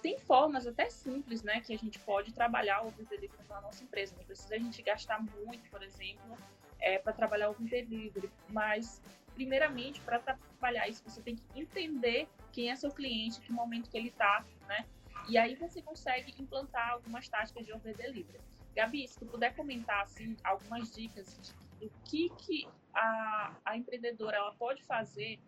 [0.00, 3.84] tem formas até simples, né, que a gente pode trabalhar o Uber Delivery na nossa
[3.84, 4.16] empresa.
[4.16, 6.38] Não precisa a gente gastar muito, por exemplo,
[6.80, 9.02] é, para trabalhar o Uber Delivery, mas
[9.34, 13.96] primeiramente, para trabalhar isso, você tem que entender quem é seu cliente, que momento que
[13.96, 14.84] ele está, né?
[15.28, 18.40] E aí você consegue implantar algumas táticas de order delivery.
[18.74, 21.36] Gabi, se tu puder comentar assim algumas dicas
[21.80, 25.38] do que, que a, a empreendedora ela pode fazer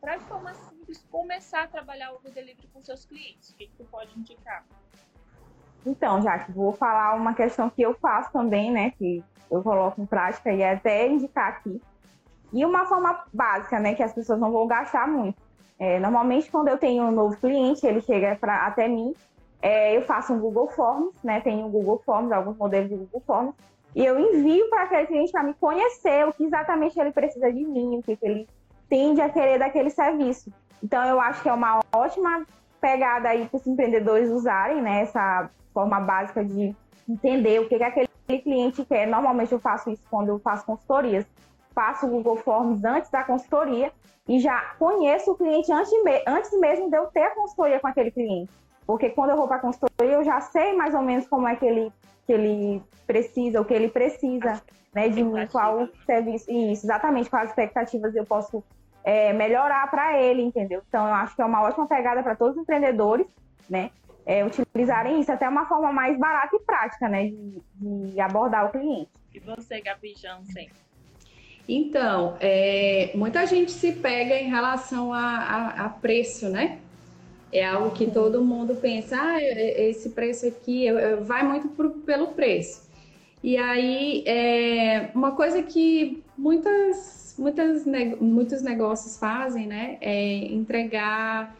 [0.00, 3.66] para de forma simples começar a trabalhar o order delivery com seus clientes, o que,
[3.66, 4.64] que tu pode indicar?
[5.84, 10.00] Então, já que vou falar uma questão que eu faço também, né, que eu coloco
[10.00, 11.80] em prática e até indicar aqui.
[12.52, 15.36] E uma forma básica, né, que as pessoas não vão gastar muito.
[15.78, 19.14] É, normalmente, quando eu tenho um novo cliente, ele chega pra, até mim,
[19.60, 23.22] é, eu faço um Google Forms, né, tenho um Google Forms, alguns modelos de Google
[23.26, 23.54] Forms,
[23.94, 27.64] e eu envio para aquele cliente para me conhecer o que exatamente ele precisa de
[27.64, 28.48] mim, o que, que ele
[28.88, 30.50] tende a querer daquele serviço.
[30.82, 32.44] Então, eu acho que é uma ótima
[32.80, 36.74] pegada aí para os empreendedores usarem, né, essa forma básica de
[37.08, 38.08] entender o que, que aquele
[38.42, 39.06] cliente quer.
[39.06, 41.24] Normalmente eu faço isso quando eu faço consultorias.
[41.76, 43.92] Faço o Google Forms antes da consultoria
[44.26, 45.92] e já conheço o cliente antes,
[46.26, 48.50] antes mesmo de eu ter a consultoria com aquele cliente.
[48.86, 51.54] Porque quando eu vou para a consultoria, eu já sei mais ou menos como é
[51.54, 51.92] que ele,
[52.26, 54.62] que ele precisa, o que ele precisa
[54.94, 56.50] né, de mim, qual serviço.
[56.50, 58.64] Isso, exatamente, quais expectativas eu posso
[59.04, 60.82] é, melhorar para ele, entendeu?
[60.88, 63.26] Então, eu acho que é uma ótima pegada para todos os empreendedores,
[63.68, 63.90] né?
[64.26, 67.62] é, utilizarem isso, até uma forma mais barata e prática, né, de,
[68.10, 69.10] de abordar o cliente.
[69.32, 70.68] E você, Gabi Jansen?
[71.68, 76.78] Então, é, muita gente se pega em relação a, a, a preço, né?
[77.52, 80.86] É algo que todo mundo pensa, ah, esse preço aqui
[81.22, 81.68] vai muito
[82.04, 82.86] pelo preço.
[83.42, 87.84] E aí, é, uma coisa que muitas, muitas,
[88.20, 91.56] muitos negócios fazem, né, é entregar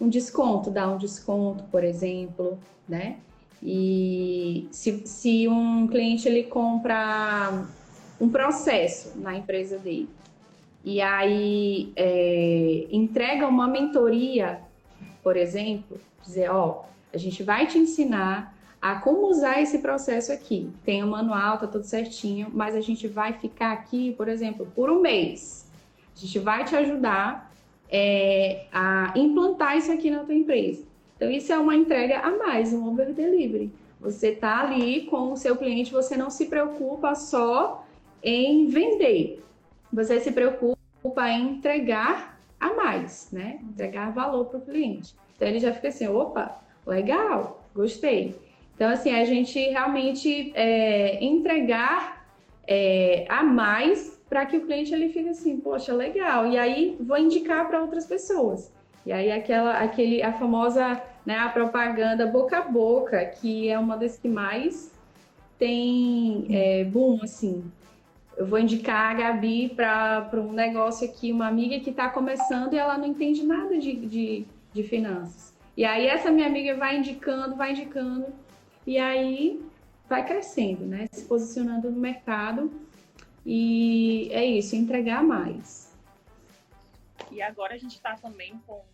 [0.00, 3.18] um desconto, dar um desconto, por exemplo, né?
[3.62, 7.66] E se, se um cliente ele compra
[8.20, 10.08] um processo na empresa dele
[10.84, 14.60] e aí é, entrega uma mentoria,
[15.22, 20.70] por exemplo, dizer, ó, a gente vai te ensinar a como usar esse processo aqui.
[20.84, 24.66] Tem o um manual, tá tudo certinho, mas a gente vai ficar aqui, por exemplo,
[24.74, 25.70] por um mês.
[26.16, 27.52] A gente vai te ajudar
[27.90, 30.84] é, a implantar isso aqui na tua empresa.
[31.16, 33.72] Então, isso é uma entrega a mais, um over delivery.
[34.00, 37.84] Você está ali com o seu cliente, você não se preocupa só
[38.22, 39.42] em vender,
[39.92, 43.60] você se preocupa em entregar a mais, né?
[43.62, 45.14] Entregar valor para o cliente.
[45.36, 48.36] Então, ele já fica assim: opa, legal, gostei.
[48.74, 52.26] Então, assim, a gente realmente é, entregar
[52.66, 56.46] é, a mais para que o cliente ele fique assim, poxa, legal.
[56.46, 58.72] E aí vou indicar para outras pessoas.
[59.06, 63.96] E aí aquela, aquele, a famosa, né, a propaganda boca a boca, que é uma
[63.96, 64.92] das que mais
[65.58, 67.64] tem é, boom, assim.
[68.38, 72.78] Eu vou indicar a Gabi para um negócio aqui, uma amiga que está começando e
[72.78, 75.52] ela não entende nada de, de, de finanças.
[75.76, 78.26] E aí essa minha amiga vai indicando, vai indicando,
[78.86, 79.60] e aí
[80.08, 81.08] vai crescendo, né?
[81.10, 82.70] Se posicionando no mercado
[83.44, 85.92] e é isso, entregar mais.
[87.32, 88.84] E agora a gente está também com,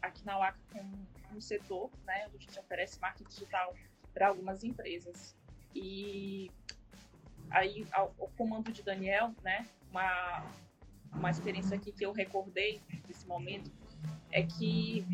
[0.00, 3.74] aqui na UACA, com um setor, né, onde a gente oferece marketing digital
[4.14, 5.36] para algumas empresas.
[5.74, 6.50] E
[7.54, 10.44] aí, ao, ao, comando de Daniel, né, uma,
[11.12, 13.70] uma experiência aqui que eu recordei nesse momento,
[14.30, 15.06] é que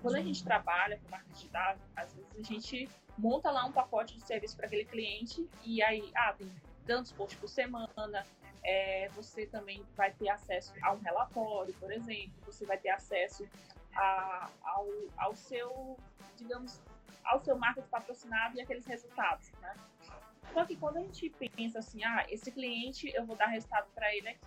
[0.00, 4.16] quando a gente trabalha com marketing digital, às vezes a gente monta lá um pacote
[4.16, 6.50] de serviço para aquele cliente e aí, ah, tem
[6.86, 8.26] tantos posts por semana,
[8.64, 13.46] é, você também vai ter acesso a um relatório, por exemplo, você vai ter acesso
[13.94, 15.96] a, ao, ao seu,
[16.36, 16.80] digamos,
[17.24, 19.74] ao seu marketing patrocinado e aqueles resultados, né?
[20.52, 24.14] Só que quando a gente pensa assim, ah, esse cliente eu vou dar resultado para
[24.14, 24.40] ele aqui.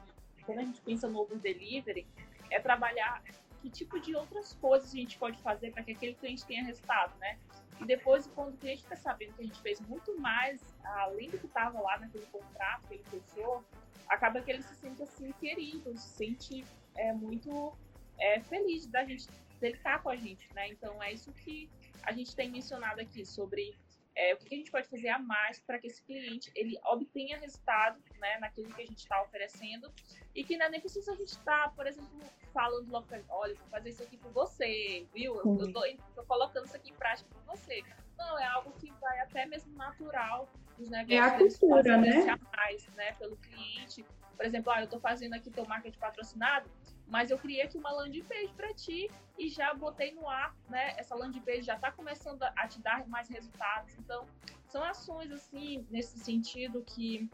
[0.45, 2.07] Quando a gente pensa no Uber Delivery,
[2.51, 3.23] é trabalhar
[3.61, 7.17] que tipo de outras coisas a gente pode fazer para que aquele cliente tenha resultado,
[7.17, 7.39] né?
[7.81, 11.37] E depois, quando o cliente está sabendo que a gente fez muito mais, além do
[11.37, 13.65] que estava lá naquele contrato que ele fechou,
[14.07, 17.75] acaba que ele se sente assim querido, se sente é, muito
[18.19, 19.27] é, feliz da gente
[19.59, 20.69] dele estar com a gente, né?
[20.69, 21.69] Então é isso que
[22.03, 23.75] a gente tem mencionado aqui sobre
[24.15, 27.37] é, o que a gente pode fazer a mais para que esse cliente ele obtenha
[27.37, 29.91] resultado né, naquilo que a gente está oferecendo
[30.33, 32.09] e que não é nem precisa a gente estar, tá, por exemplo,
[32.53, 35.35] falando logo, olha, vou fazer isso aqui por você, viu?
[35.35, 35.81] Eu, eu tô,
[36.15, 37.83] tô, colocando isso aqui em prática por você.
[38.17, 41.11] Não, é algo que vai até mesmo natural dos negócios.
[41.11, 42.39] É a cultura, né?
[42.55, 43.11] Mais, né?
[43.13, 44.05] Pelo cliente.
[44.35, 46.69] Por exemplo, ah, eu estou fazendo aqui teu marketing patrocinado,
[47.07, 50.93] mas eu criei aqui uma landing page para ti e já botei no ar, né?
[50.97, 53.93] Essa landing page já está começando a te dar mais resultados.
[53.99, 54.25] Então,
[54.67, 57.29] são ações assim nesse sentido que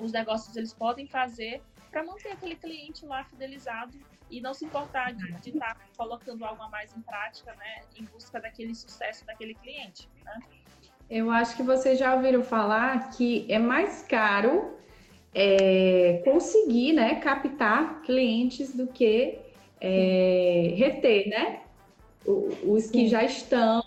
[0.00, 3.98] os negócios eles podem fazer para manter aquele cliente lá fidelizado
[4.30, 8.04] e não se importar de estar tá colocando algo a mais em prática, né, em
[8.04, 10.08] busca daquele sucesso daquele cliente.
[10.24, 10.38] Né?
[11.08, 14.76] Eu acho que vocês já ouviram falar que é mais caro
[15.38, 19.38] é, conseguir, né, captar clientes do que
[19.78, 21.60] é, reter, né?
[22.26, 23.08] Os que Sim.
[23.08, 23.84] já estão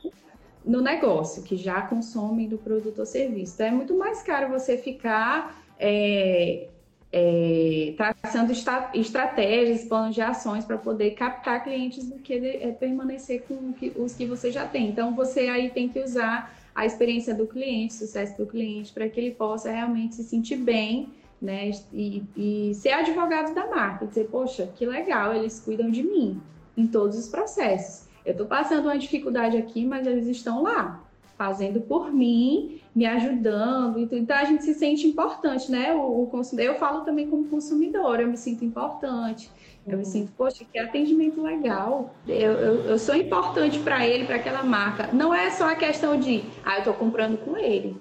[0.63, 3.55] no negócio, que já consomem do produto ou serviço.
[3.55, 6.67] Então, é muito mais caro você ficar é,
[7.11, 8.53] é, traçando
[8.93, 14.25] estratégias, planos de ações para poder captar clientes do que é, permanecer com os que
[14.27, 14.87] você já tem.
[14.87, 19.09] Então, você aí tem que usar a experiência do cliente, o sucesso do cliente, para
[19.09, 21.09] que ele possa realmente se sentir bem
[21.41, 21.71] né?
[21.93, 26.41] E, e ser advogado da marca, dizer, poxa, que legal, eles cuidam de mim
[26.75, 28.07] em todos os processos.
[28.25, 31.03] Eu estou passando uma dificuldade aqui, mas eles estão lá,
[31.37, 33.99] fazendo por mim, me ajudando.
[34.13, 35.93] Então a gente se sente importante, né?
[35.93, 39.49] O, o consumidor, eu falo também como consumidor, eu me sinto importante.
[39.87, 40.09] Eu me uhum.
[40.09, 42.13] sinto, poxa, que atendimento legal.
[42.27, 45.09] Eu, eu, eu sou importante para ele, para aquela marca.
[45.13, 47.97] Não é só a questão de, ah, eu estou comprando com ele.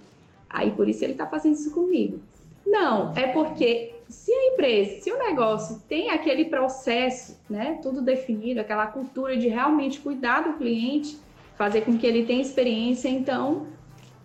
[0.51, 2.21] Aí por isso ele está fazendo isso comigo.
[2.69, 8.61] Não, é porque se a empresa, se o negócio tem aquele processo, né, tudo definido,
[8.61, 11.19] aquela cultura de realmente cuidar do cliente,
[11.57, 13.67] fazer com que ele tenha experiência, então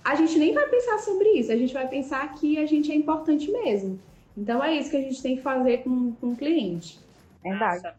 [0.03, 2.95] a gente nem vai pensar sobre isso, a gente vai pensar que a gente é
[2.95, 3.99] importante mesmo.
[4.37, 6.99] Então é isso que a gente tem que fazer com, com o cliente.
[7.41, 7.95] Verdade.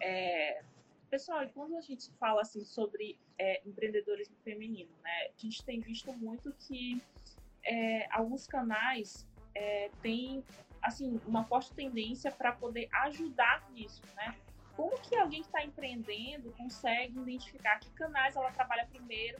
[0.00, 0.60] É,
[1.10, 5.80] pessoal, e quando a gente fala assim sobre é, empreendedorismo feminino, né, a gente tem
[5.80, 7.00] visto muito que
[7.64, 9.26] é, alguns canais
[9.58, 10.44] é, tem
[10.80, 14.36] assim uma forte tendência para poder ajudar nisso, né?
[14.76, 19.38] Como que alguém que está empreendendo consegue identificar que canais ela trabalha primeiro?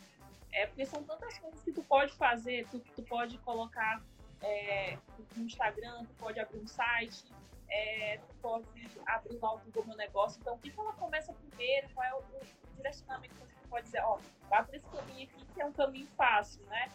[0.52, 4.02] É, porque são tantas coisas que tu pode fazer, tu, tu pode colocar
[4.42, 4.98] é,
[5.36, 7.24] no Instagram, tu pode abrir um site,
[7.68, 8.66] é, tu pode
[9.06, 10.40] abrir lá o Google Meu Negócio.
[10.40, 11.88] Então, o que, ela começa primeiro?
[11.94, 14.00] Qual é o, o direcionamento que você pode dizer?
[14.00, 16.90] Ó, vai esse caminho aqui que é um caminho fácil, né?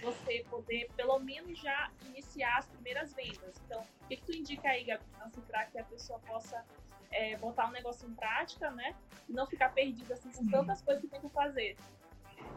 [0.00, 3.60] Você poder, pelo menos, já iniciar as primeiras vendas.
[3.64, 6.64] Então, o que, que tu indica aí, Gabi, assim, para que a pessoa possa
[7.10, 8.94] é, botar um negócio em prática, né?
[9.28, 11.76] E não ficar perdida assim, com tantas coisas que tem que fazer.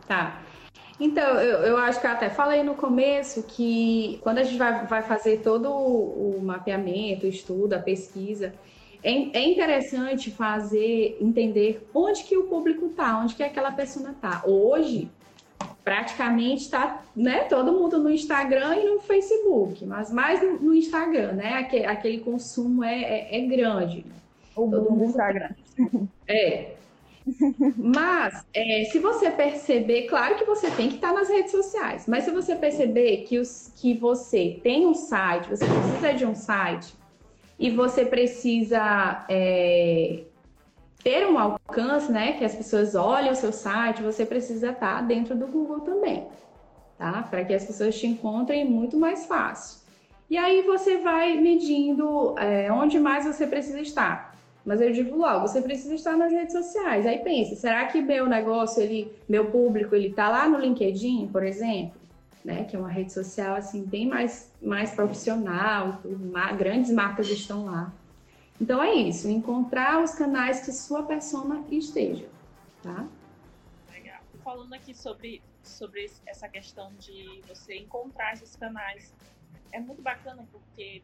[0.07, 0.41] Tá.
[0.99, 4.85] Então, eu, eu acho que eu até falei no começo que quando a gente vai,
[4.85, 8.53] vai fazer todo o, o mapeamento, o estudo, a pesquisa,
[9.01, 14.43] é, é, interessante fazer, entender onde que o público está, onde que aquela pessoa está.
[14.45, 15.09] Hoje,
[15.89, 21.31] praticamente está né, todo mundo no Instagram e no Facebook, mas mais no, no Instagram,
[21.31, 21.53] né?
[21.55, 24.05] Aquele, aquele consumo é, é, é grande.
[24.55, 25.49] O todo mundo Instagram.
[26.27, 26.73] É.
[27.75, 32.23] Mas, é, se você perceber, claro que você tem que estar nas redes sociais, mas
[32.23, 36.93] se você perceber que, os, que você tem um site, você precisa de um site,
[37.57, 40.21] e você precisa é,
[41.03, 45.35] ter um alcance, né, que as pessoas olhem o seu site, você precisa estar dentro
[45.35, 46.27] do Google também,
[46.97, 47.23] tá?
[47.23, 49.79] Para que as pessoas te encontrem muito mais fácil.
[50.29, 54.37] E aí você vai medindo é, onde mais você precisa estar.
[54.65, 57.07] Mas eu digo logo, você precisa estar nas redes sociais.
[57.07, 61.43] Aí pensa, será que meu negócio, ele, meu público, ele tá lá no LinkedIn, por
[61.43, 61.99] exemplo?
[62.45, 67.65] Né, que é uma rede social assim bem mais, mais profissional, tudo, grandes marcas estão
[67.65, 67.91] lá.
[68.59, 72.29] Então é isso, encontrar os canais que sua persona esteja,
[72.83, 73.07] tá?
[73.89, 74.21] Legal.
[74.43, 79.13] Falando aqui sobre, sobre essa questão de você encontrar esses canais,
[79.71, 81.01] é muito bacana porque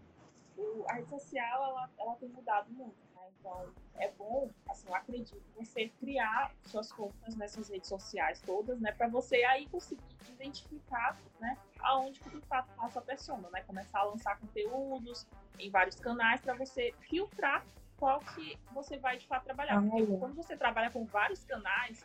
[0.58, 3.05] o, a rede social ela, ela tem mudado muito.
[3.46, 8.92] Então, é bom, assim, eu acredito, você criar suas contas nessas redes sociais todas, né,
[8.92, 14.00] para você aí conseguir identificar, né, aonde que de fato tá a persona, né, começar
[14.00, 15.28] a lançar conteúdos
[15.60, 17.64] em vários canais para você filtrar
[17.98, 19.80] qual que você vai de fato trabalhar.
[19.82, 22.04] Porque quando você trabalha com vários canais,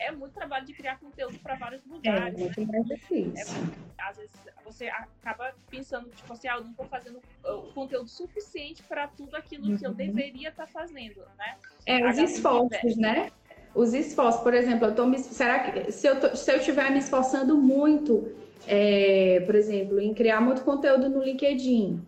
[0.00, 2.34] é muito trabalho de criar conteúdo para vários lugares.
[2.34, 2.66] É muito né?
[2.66, 3.54] mais difícil.
[3.98, 4.30] É, às vezes
[4.64, 9.08] você acaba pensando, tipo assim, ah, eu não estou fazendo uh, o conteúdo suficiente para
[9.08, 9.76] tudo aquilo uhum.
[9.76, 9.96] que eu uhum.
[9.96, 11.56] deveria estar tá fazendo, né?
[11.86, 13.30] É, os esforços, né?
[13.74, 16.90] Os esforços, por exemplo, eu tô me, será que se eu, tô, se eu estiver
[16.90, 18.32] me esforçando muito,
[18.66, 22.02] é, por exemplo, em criar muito conteúdo no LinkedIn,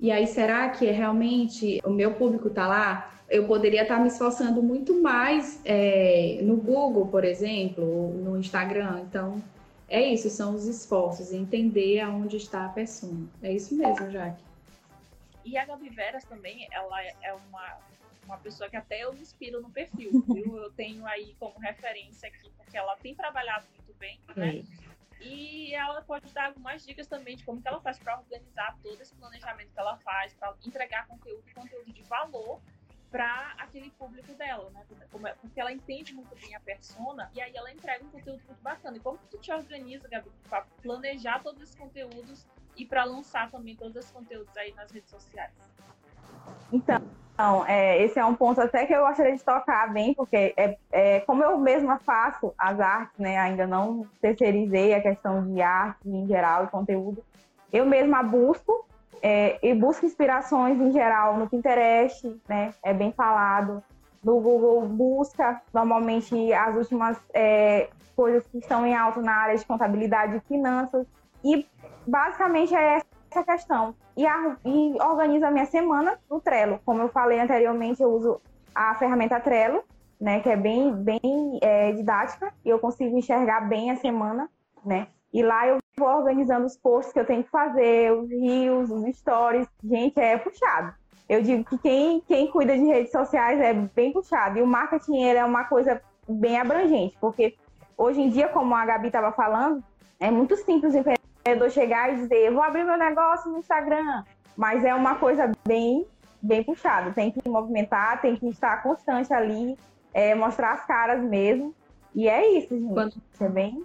[0.00, 3.13] e aí será que é realmente o meu público está lá?
[3.34, 9.00] Eu poderia estar me esforçando muito mais é, no Google, por exemplo, ou no Instagram.
[9.00, 9.42] Então,
[9.88, 13.26] é isso, são os esforços, entender aonde está a pessoa.
[13.42, 14.40] É isso mesmo, Jaque.
[15.44, 17.78] E a Gabi Veras também, ela é uma,
[18.24, 20.56] uma pessoa que até eu me inspiro no perfil, viu?
[20.56, 24.58] Eu tenho aí como referência aqui, porque ela tem trabalhado muito bem, né?
[24.58, 24.84] É.
[25.20, 29.00] E ela pode dar algumas dicas também de como que ela faz para organizar todo
[29.00, 32.60] esse planejamento que ela faz, para entregar conteúdo, conteúdo de valor
[33.14, 34.82] para aquele público dela, né?
[35.24, 38.60] É, porque ela entende muito bem a persona e aí ela entrega um conteúdo muito
[38.60, 38.96] bacana.
[38.96, 42.44] E como que tu te organiza, Gabi, para planejar todos esses conteúdos
[42.76, 45.52] e para lançar também todos esses conteúdos aí nas redes sociais?
[46.72, 50.76] Então, é, esse é um ponto até que eu gostaria de tocar bem, porque é,
[50.90, 56.08] é, como eu mesma faço as artes, né, ainda não terceirizei a questão de arte
[56.08, 57.24] em geral e conteúdo,
[57.72, 58.84] eu mesma busco
[59.26, 63.82] é, e busco inspirações em geral no Pinterest, né, é bem falado,
[64.22, 69.64] no Google busca normalmente as últimas é, coisas que estão em alto na área de
[69.64, 71.06] contabilidade e finanças,
[71.42, 71.66] e
[72.06, 73.00] basicamente é
[73.30, 73.94] essa questão.
[74.14, 76.78] E, a, e organizo a minha semana no Trello.
[76.84, 78.40] Como eu falei anteriormente, eu uso
[78.74, 79.82] a ferramenta Trello,
[80.20, 84.50] né, que é bem, bem é, didática, e eu consigo enxergar bem a semana,
[84.84, 85.06] né?
[85.34, 89.16] E lá eu vou organizando os posts que eu tenho que fazer, os rios, os
[89.16, 89.66] stories.
[89.82, 90.94] Gente, é puxado.
[91.28, 94.56] Eu digo que quem, quem cuida de redes sociais é bem puxado.
[94.56, 97.56] E o marketing é uma coisa bem abrangente, porque
[97.98, 99.82] hoje em dia, como a Gabi estava falando,
[100.20, 104.22] é muito simples empreendedor chegar e dizer, vou abrir meu negócio no Instagram.
[104.56, 106.06] Mas é uma coisa bem,
[106.40, 107.10] bem puxada.
[107.10, 109.76] Tem que movimentar, tem que estar constante ali,
[110.12, 111.74] é, mostrar as caras mesmo.
[112.14, 112.94] E é isso, gente.
[112.94, 113.16] Quando...
[113.40, 113.84] É bem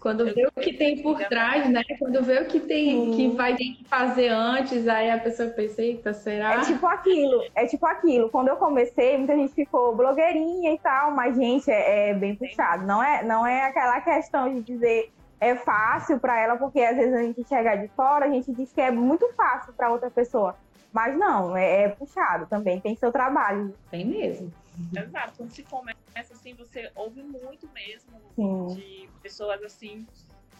[0.00, 1.82] quando vê o que tem por trás, né?
[1.98, 5.82] Quando vê o que tem que vai ter que fazer antes, aí a pessoa pensa,
[5.82, 6.54] eita, será?
[6.54, 8.28] É tipo aquilo, é tipo aquilo.
[8.30, 12.86] Quando eu comecei, muita gente ficou blogueirinha e tal, mas, gente, é, é bem puxado.
[12.86, 15.10] Não é, não é aquela questão de dizer
[15.42, 18.72] é fácil para ela, porque às vezes a gente chega de fora, a gente diz
[18.72, 20.54] que é muito fácil para outra pessoa.
[20.92, 23.74] Mas não, é, é, puxado também, tem seu trabalho.
[23.90, 24.52] Tem mesmo.
[24.96, 28.66] Exato, quando se começa assim, você ouve muito mesmo Sim.
[28.74, 30.06] de pessoas assim,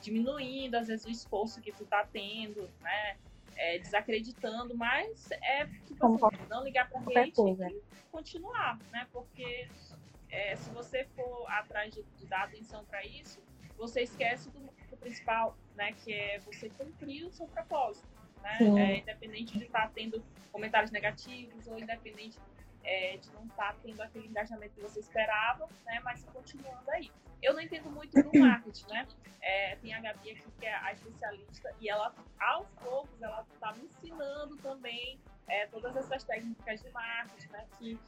[0.02, 3.16] diminuindo às vezes o esforço que tu tá tendo, né?
[3.54, 9.06] É, desacreditando, mas é tipo assim, não ligar pra gente e continuar, né?
[9.12, 9.68] Porque
[10.30, 13.40] é, se você for atrás de, de dar atenção para isso,
[13.76, 15.92] você esquece do, do, principal, né?
[15.92, 18.08] Que é você cumprir o seu propósito,
[18.42, 18.58] né?
[18.78, 22.38] É, independente de estar tá tendo comentários negativos ou independente
[22.84, 26.00] é, de não estar tá tendo aquele engajamento que você esperava, né?
[26.04, 27.10] Mas continuando aí.
[27.42, 29.08] Eu não entendo muito do marketing, né?
[29.40, 33.72] É, tem a Gabi aqui que é a especialista e ela, aos poucos, ela está
[33.72, 35.18] me ensinando também
[35.48, 37.66] é, todas essas técnicas de marketing, né?
[37.78, 37.98] Que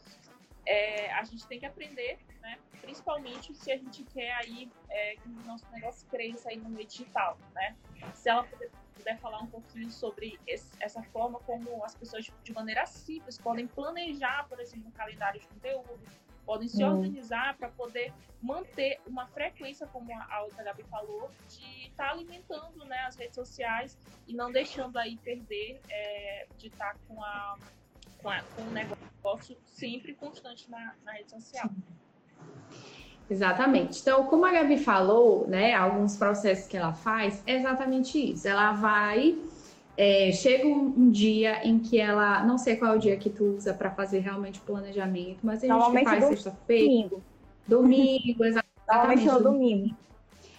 [0.66, 2.58] é, a gente tem que aprender, né?
[2.80, 6.86] Principalmente se a gente quer aí é, que o nosso negócio cresça aí no meio
[6.86, 7.76] digital, né?
[8.14, 12.52] Se ela puder, puder falar um pouquinho sobre esse, essa forma como as pessoas de
[12.52, 16.00] maneira simples podem planejar, por exemplo, um calendário de conteúdo,
[16.44, 16.96] podem se hum.
[16.96, 22.84] organizar para poder manter uma frequência, como a outra Gabi falou, de estar tá alimentando
[22.84, 27.58] né, as redes sociais e não deixando aí perder é, de estar tá com a
[28.24, 29.03] com, a, com o negócio
[29.66, 31.70] sempre constante na, na rede social.
[33.28, 34.00] Exatamente.
[34.00, 38.46] Então, como a Gabi falou, né, alguns processos que ela faz, é exatamente isso.
[38.46, 39.36] Ela vai,
[39.96, 43.30] é, chega um, um, dia em que ela, não sei qual é o dia que
[43.30, 46.86] tu usa para fazer realmente o planejamento, mas a gente faz sexta-feira.
[46.86, 47.22] Domingo.
[47.66, 48.64] Domingo, exatamente.
[48.86, 49.96] Normalmente no domingo.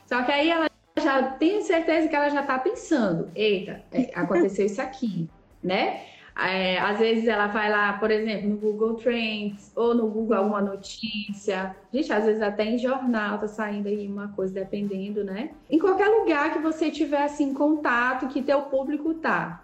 [0.07, 4.65] Só que aí ela já tem certeza que ela já está pensando, eita, é, aconteceu
[4.65, 5.29] isso aqui,
[5.63, 6.14] né?
[6.37, 10.61] É, às vezes ela vai lá, por exemplo, no Google Trends ou no Google alguma
[10.61, 11.73] notícia.
[11.93, 15.51] Gente, às vezes até em jornal tá saindo aí uma coisa, dependendo, né?
[15.69, 19.61] Em qualquer lugar que você tiver assim contato, que teu público tá.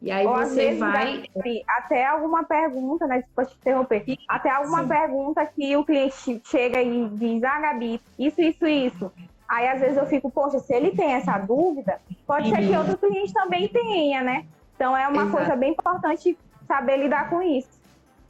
[0.00, 1.24] E aí ou você vai.
[1.68, 3.18] Até alguma pergunta, né?
[3.18, 4.04] Desculpa te interromper.
[4.28, 4.88] Até alguma Sim.
[4.88, 9.12] pergunta que o cliente chega e diz, ah, Gabi, isso, isso, isso.
[9.48, 12.96] Aí às vezes eu fico, poxa, se ele tem essa dúvida, pode ser que outro
[12.96, 14.46] cliente também tenha, né?
[14.84, 15.36] Então é uma Exato.
[15.38, 16.36] coisa bem importante
[16.68, 17.70] saber lidar com isso.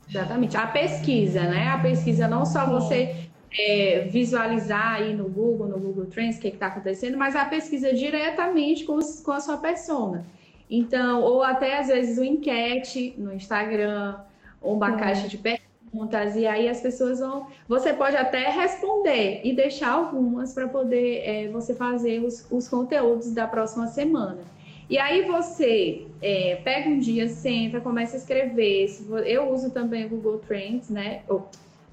[0.09, 0.57] Exatamente.
[0.57, 1.67] A pesquisa, né?
[1.67, 3.29] A pesquisa não só você
[3.59, 7.93] é, visualizar aí no Google, no Google Trends, o que está acontecendo, mas a pesquisa
[7.93, 10.25] diretamente com, os, com a sua persona.
[10.71, 14.15] Então, ou até às vezes o enquete no Instagram,
[14.63, 17.49] ou uma caixa de perguntas, e aí as pessoas vão.
[17.67, 23.33] Você pode até responder e deixar algumas para poder é, você fazer os, os conteúdos
[23.33, 24.54] da próxima semana.
[24.89, 28.87] E aí você é, pega um dia, senta, começa a escrever.
[29.25, 31.23] Eu uso também o Google Trends, né?
[31.29, 31.43] O,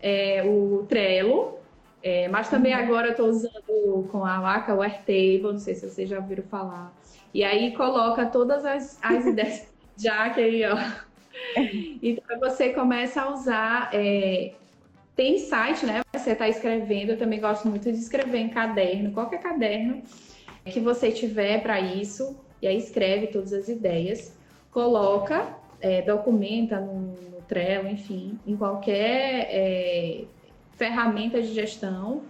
[0.01, 1.57] é, o Trello,
[2.03, 2.81] é, mas também uhum.
[2.81, 6.43] agora eu estou usando com a Waka o Airtable, não sei se vocês já ouviram
[6.43, 6.93] falar.
[7.33, 10.77] E aí coloca todas as, as ideias já que aí, ó.
[12.03, 13.89] Então você começa a usar.
[13.93, 14.53] É,
[15.15, 16.01] tem site, né?
[16.13, 17.11] Você está escrevendo.
[17.11, 20.01] Eu também gosto muito de escrever em caderno, qualquer caderno
[20.65, 24.35] que você tiver para isso e aí escreve todas as ideias,
[24.71, 30.23] coloca, é, documenta no, no, Trello, enfim, em qualquer é,
[30.77, 32.21] ferramenta de gestão.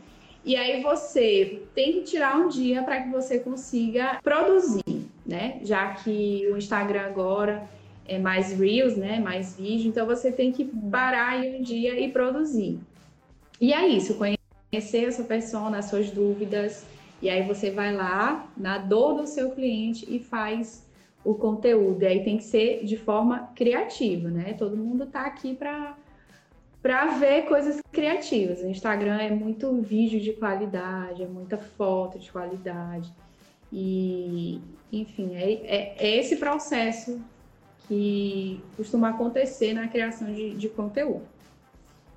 [0.44, 5.60] E aí você tem que tirar um dia para que você consiga produzir, né?
[5.62, 7.70] Já que o Instagram agora
[8.08, 9.20] é mais reels, né?
[9.20, 9.90] Mais vídeo.
[9.90, 12.80] Então você tem que parar aí um dia e produzir.
[13.60, 16.84] E é isso, conhecer essa pessoa, as suas dúvidas.
[17.22, 20.90] E aí você vai lá na dor do seu cliente e faz
[21.24, 22.02] o conteúdo.
[22.04, 24.54] E aí tem que ser de forma criativa, né?
[24.54, 25.96] Todo mundo tá aqui para
[26.82, 28.62] para ver coisas criativas.
[28.62, 33.14] O Instagram é muito vídeo de qualidade, é muita foto de qualidade.
[33.72, 34.60] E,
[34.92, 37.22] enfim, é, é, é esse processo
[37.88, 41.28] que costuma acontecer na criação de, de conteúdo.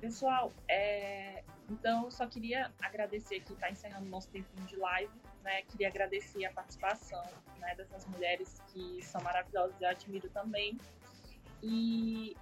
[0.01, 5.13] Pessoal, é, então só queria agradecer aqui, está encerrando nosso tempinho de live,
[5.43, 5.61] né?
[5.63, 7.23] Queria agradecer a participação
[7.59, 10.77] né, dessas mulheres que são maravilhosas, eu admiro também.
[11.63, 12.35] E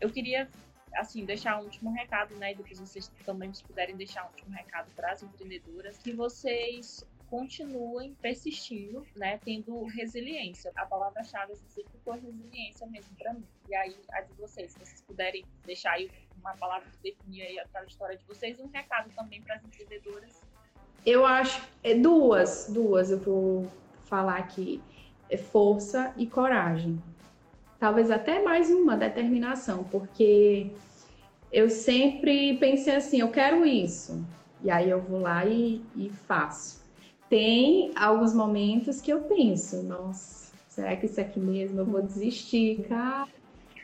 [0.00, 0.48] eu queria
[0.94, 2.52] assim, deixar um último recado, né?
[2.52, 8.14] E depois vocês também puderem deixar um último recado para as empreendedoras, que vocês continuem
[8.20, 10.70] persistindo, né, tendo resiliência.
[10.76, 13.46] A palavra-chave assim, sempre foi resiliência mesmo para mim.
[13.70, 17.58] E aí, a de vocês, se vocês puderem deixar aí uma palavra que definir aí
[17.58, 20.42] a trajetória de vocês e um recado também para as empreendedoras.
[21.06, 23.66] Eu acho, é duas, duas eu vou
[24.04, 24.82] falar aqui.
[25.30, 27.02] É força e coragem.
[27.78, 30.70] Talvez até mais uma determinação, porque
[31.50, 34.22] eu sempre pensei assim, eu quero isso.
[34.62, 36.81] E aí eu vou lá e, e faço
[37.32, 42.84] tem alguns momentos que eu penso, nossa, será que isso aqui mesmo eu vou desistir,
[42.86, 43.26] cara?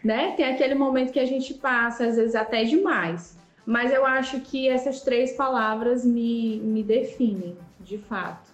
[0.04, 0.34] Né?
[0.36, 3.38] Tem aquele momento que a gente passa, às vezes até demais.
[3.64, 8.50] Mas eu acho que essas três palavras me, me definem, de fato.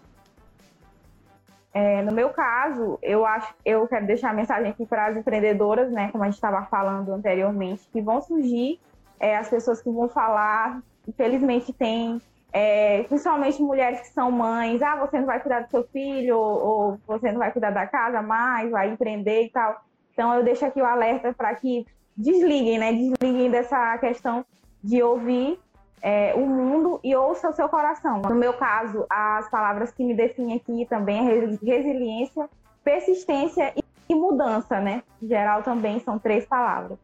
[1.73, 5.91] É, no meu caso, eu acho, eu quero deixar a mensagem aqui para as empreendedoras,
[5.91, 8.79] né, como a gente estava falando anteriormente, que vão surgir
[9.19, 10.81] é, as pessoas que vão falar.
[11.09, 12.23] Infelizmente tem
[12.57, 16.97] é, principalmente mulheres que são mães, ah, você não vai cuidar do seu filho, ou,
[17.05, 19.83] você não vai cuidar da casa mais, vai empreender e tal.
[20.13, 21.85] Então eu deixo aqui o alerta para que
[22.17, 22.93] desliguem, né?
[22.93, 24.47] Desliguem dessa questão
[24.81, 25.59] de ouvir
[26.01, 28.23] é, o mundo e ouça o seu coração.
[28.23, 32.49] No meu caso, as palavras que me definem aqui também é resiliência,
[32.85, 33.75] persistência
[34.09, 35.03] e mudança, né?
[35.21, 37.01] Em geral também são três palavras.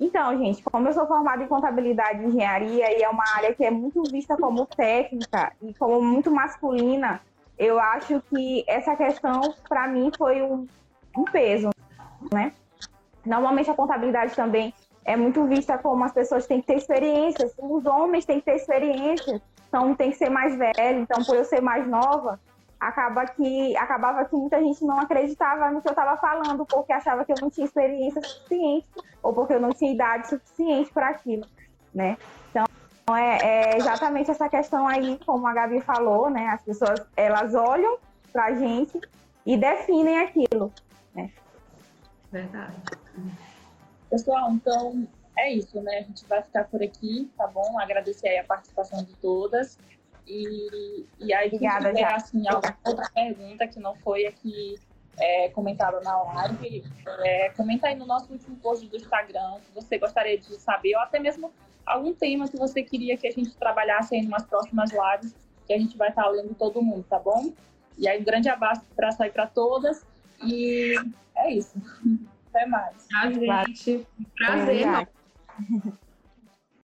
[0.00, 3.64] Então, gente, como eu sou formada em contabilidade e engenharia e é uma área que
[3.64, 7.20] é muito vista como técnica e como muito masculina,
[7.56, 10.66] eu acho que essa questão, para mim, foi um,
[11.16, 11.70] um, peso,
[12.32, 12.52] né?
[13.24, 14.74] Normalmente a contabilidade também
[15.04, 18.56] é muito vista como as pessoas têm que ter experiências, os homens têm que ter
[18.56, 22.40] experiências, então tem que ser mais velho, então por eu ser mais nova,
[22.88, 27.24] acaba que acabava que muita gente não acreditava no que eu estava falando, porque achava
[27.24, 28.86] que eu não tinha experiência suficiente
[29.22, 31.46] ou porque eu não tinha idade suficiente para aquilo,
[31.94, 32.16] né?
[32.50, 32.66] Então
[33.16, 36.46] é, é, exatamente essa questão aí, como a Gabi falou, né?
[36.48, 37.98] As pessoas elas olham
[38.32, 39.00] para a gente
[39.44, 40.72] e definem aquilo,
[41.14, 41.30] né?
[42.30, 42.76] Verdade.
[44.10, 45.06] Pessoal, então
[45.36, 45.98] é isso, né?
[45.98, 47.78] A gente vai ficar por aqui, tá bom?
[47.78, 49.78] Agradecer aí a participação de todas.
[50.26, 54.76] E, e aí, Obrigada, se tiver, assim, alguma outra pergunta que não foi aqui
[55.18, 56.84] é, comentada na live,
[57.24, 61.02] é, comenta aí no nosso último post do Instagram que você gostaria de saber, ou
[61.02, 61.52] até mesmo
[61.86, 65.34] algum tema que você queria que a gente trabalhasse aí em umas próximas lives,
[65.66, 67.52] que a gente vai estar lendo todo mundo, tá bom?
[67.98, 70.04] E aí, um grande abraço para sair para todas.
[70.42, 70.94] E
[71.36, 71.74] é isso.
[72.50, 73.06] Até mais.
[73.08, 74.06] Tchau, gente.
[74.36, 75.08] Prazer.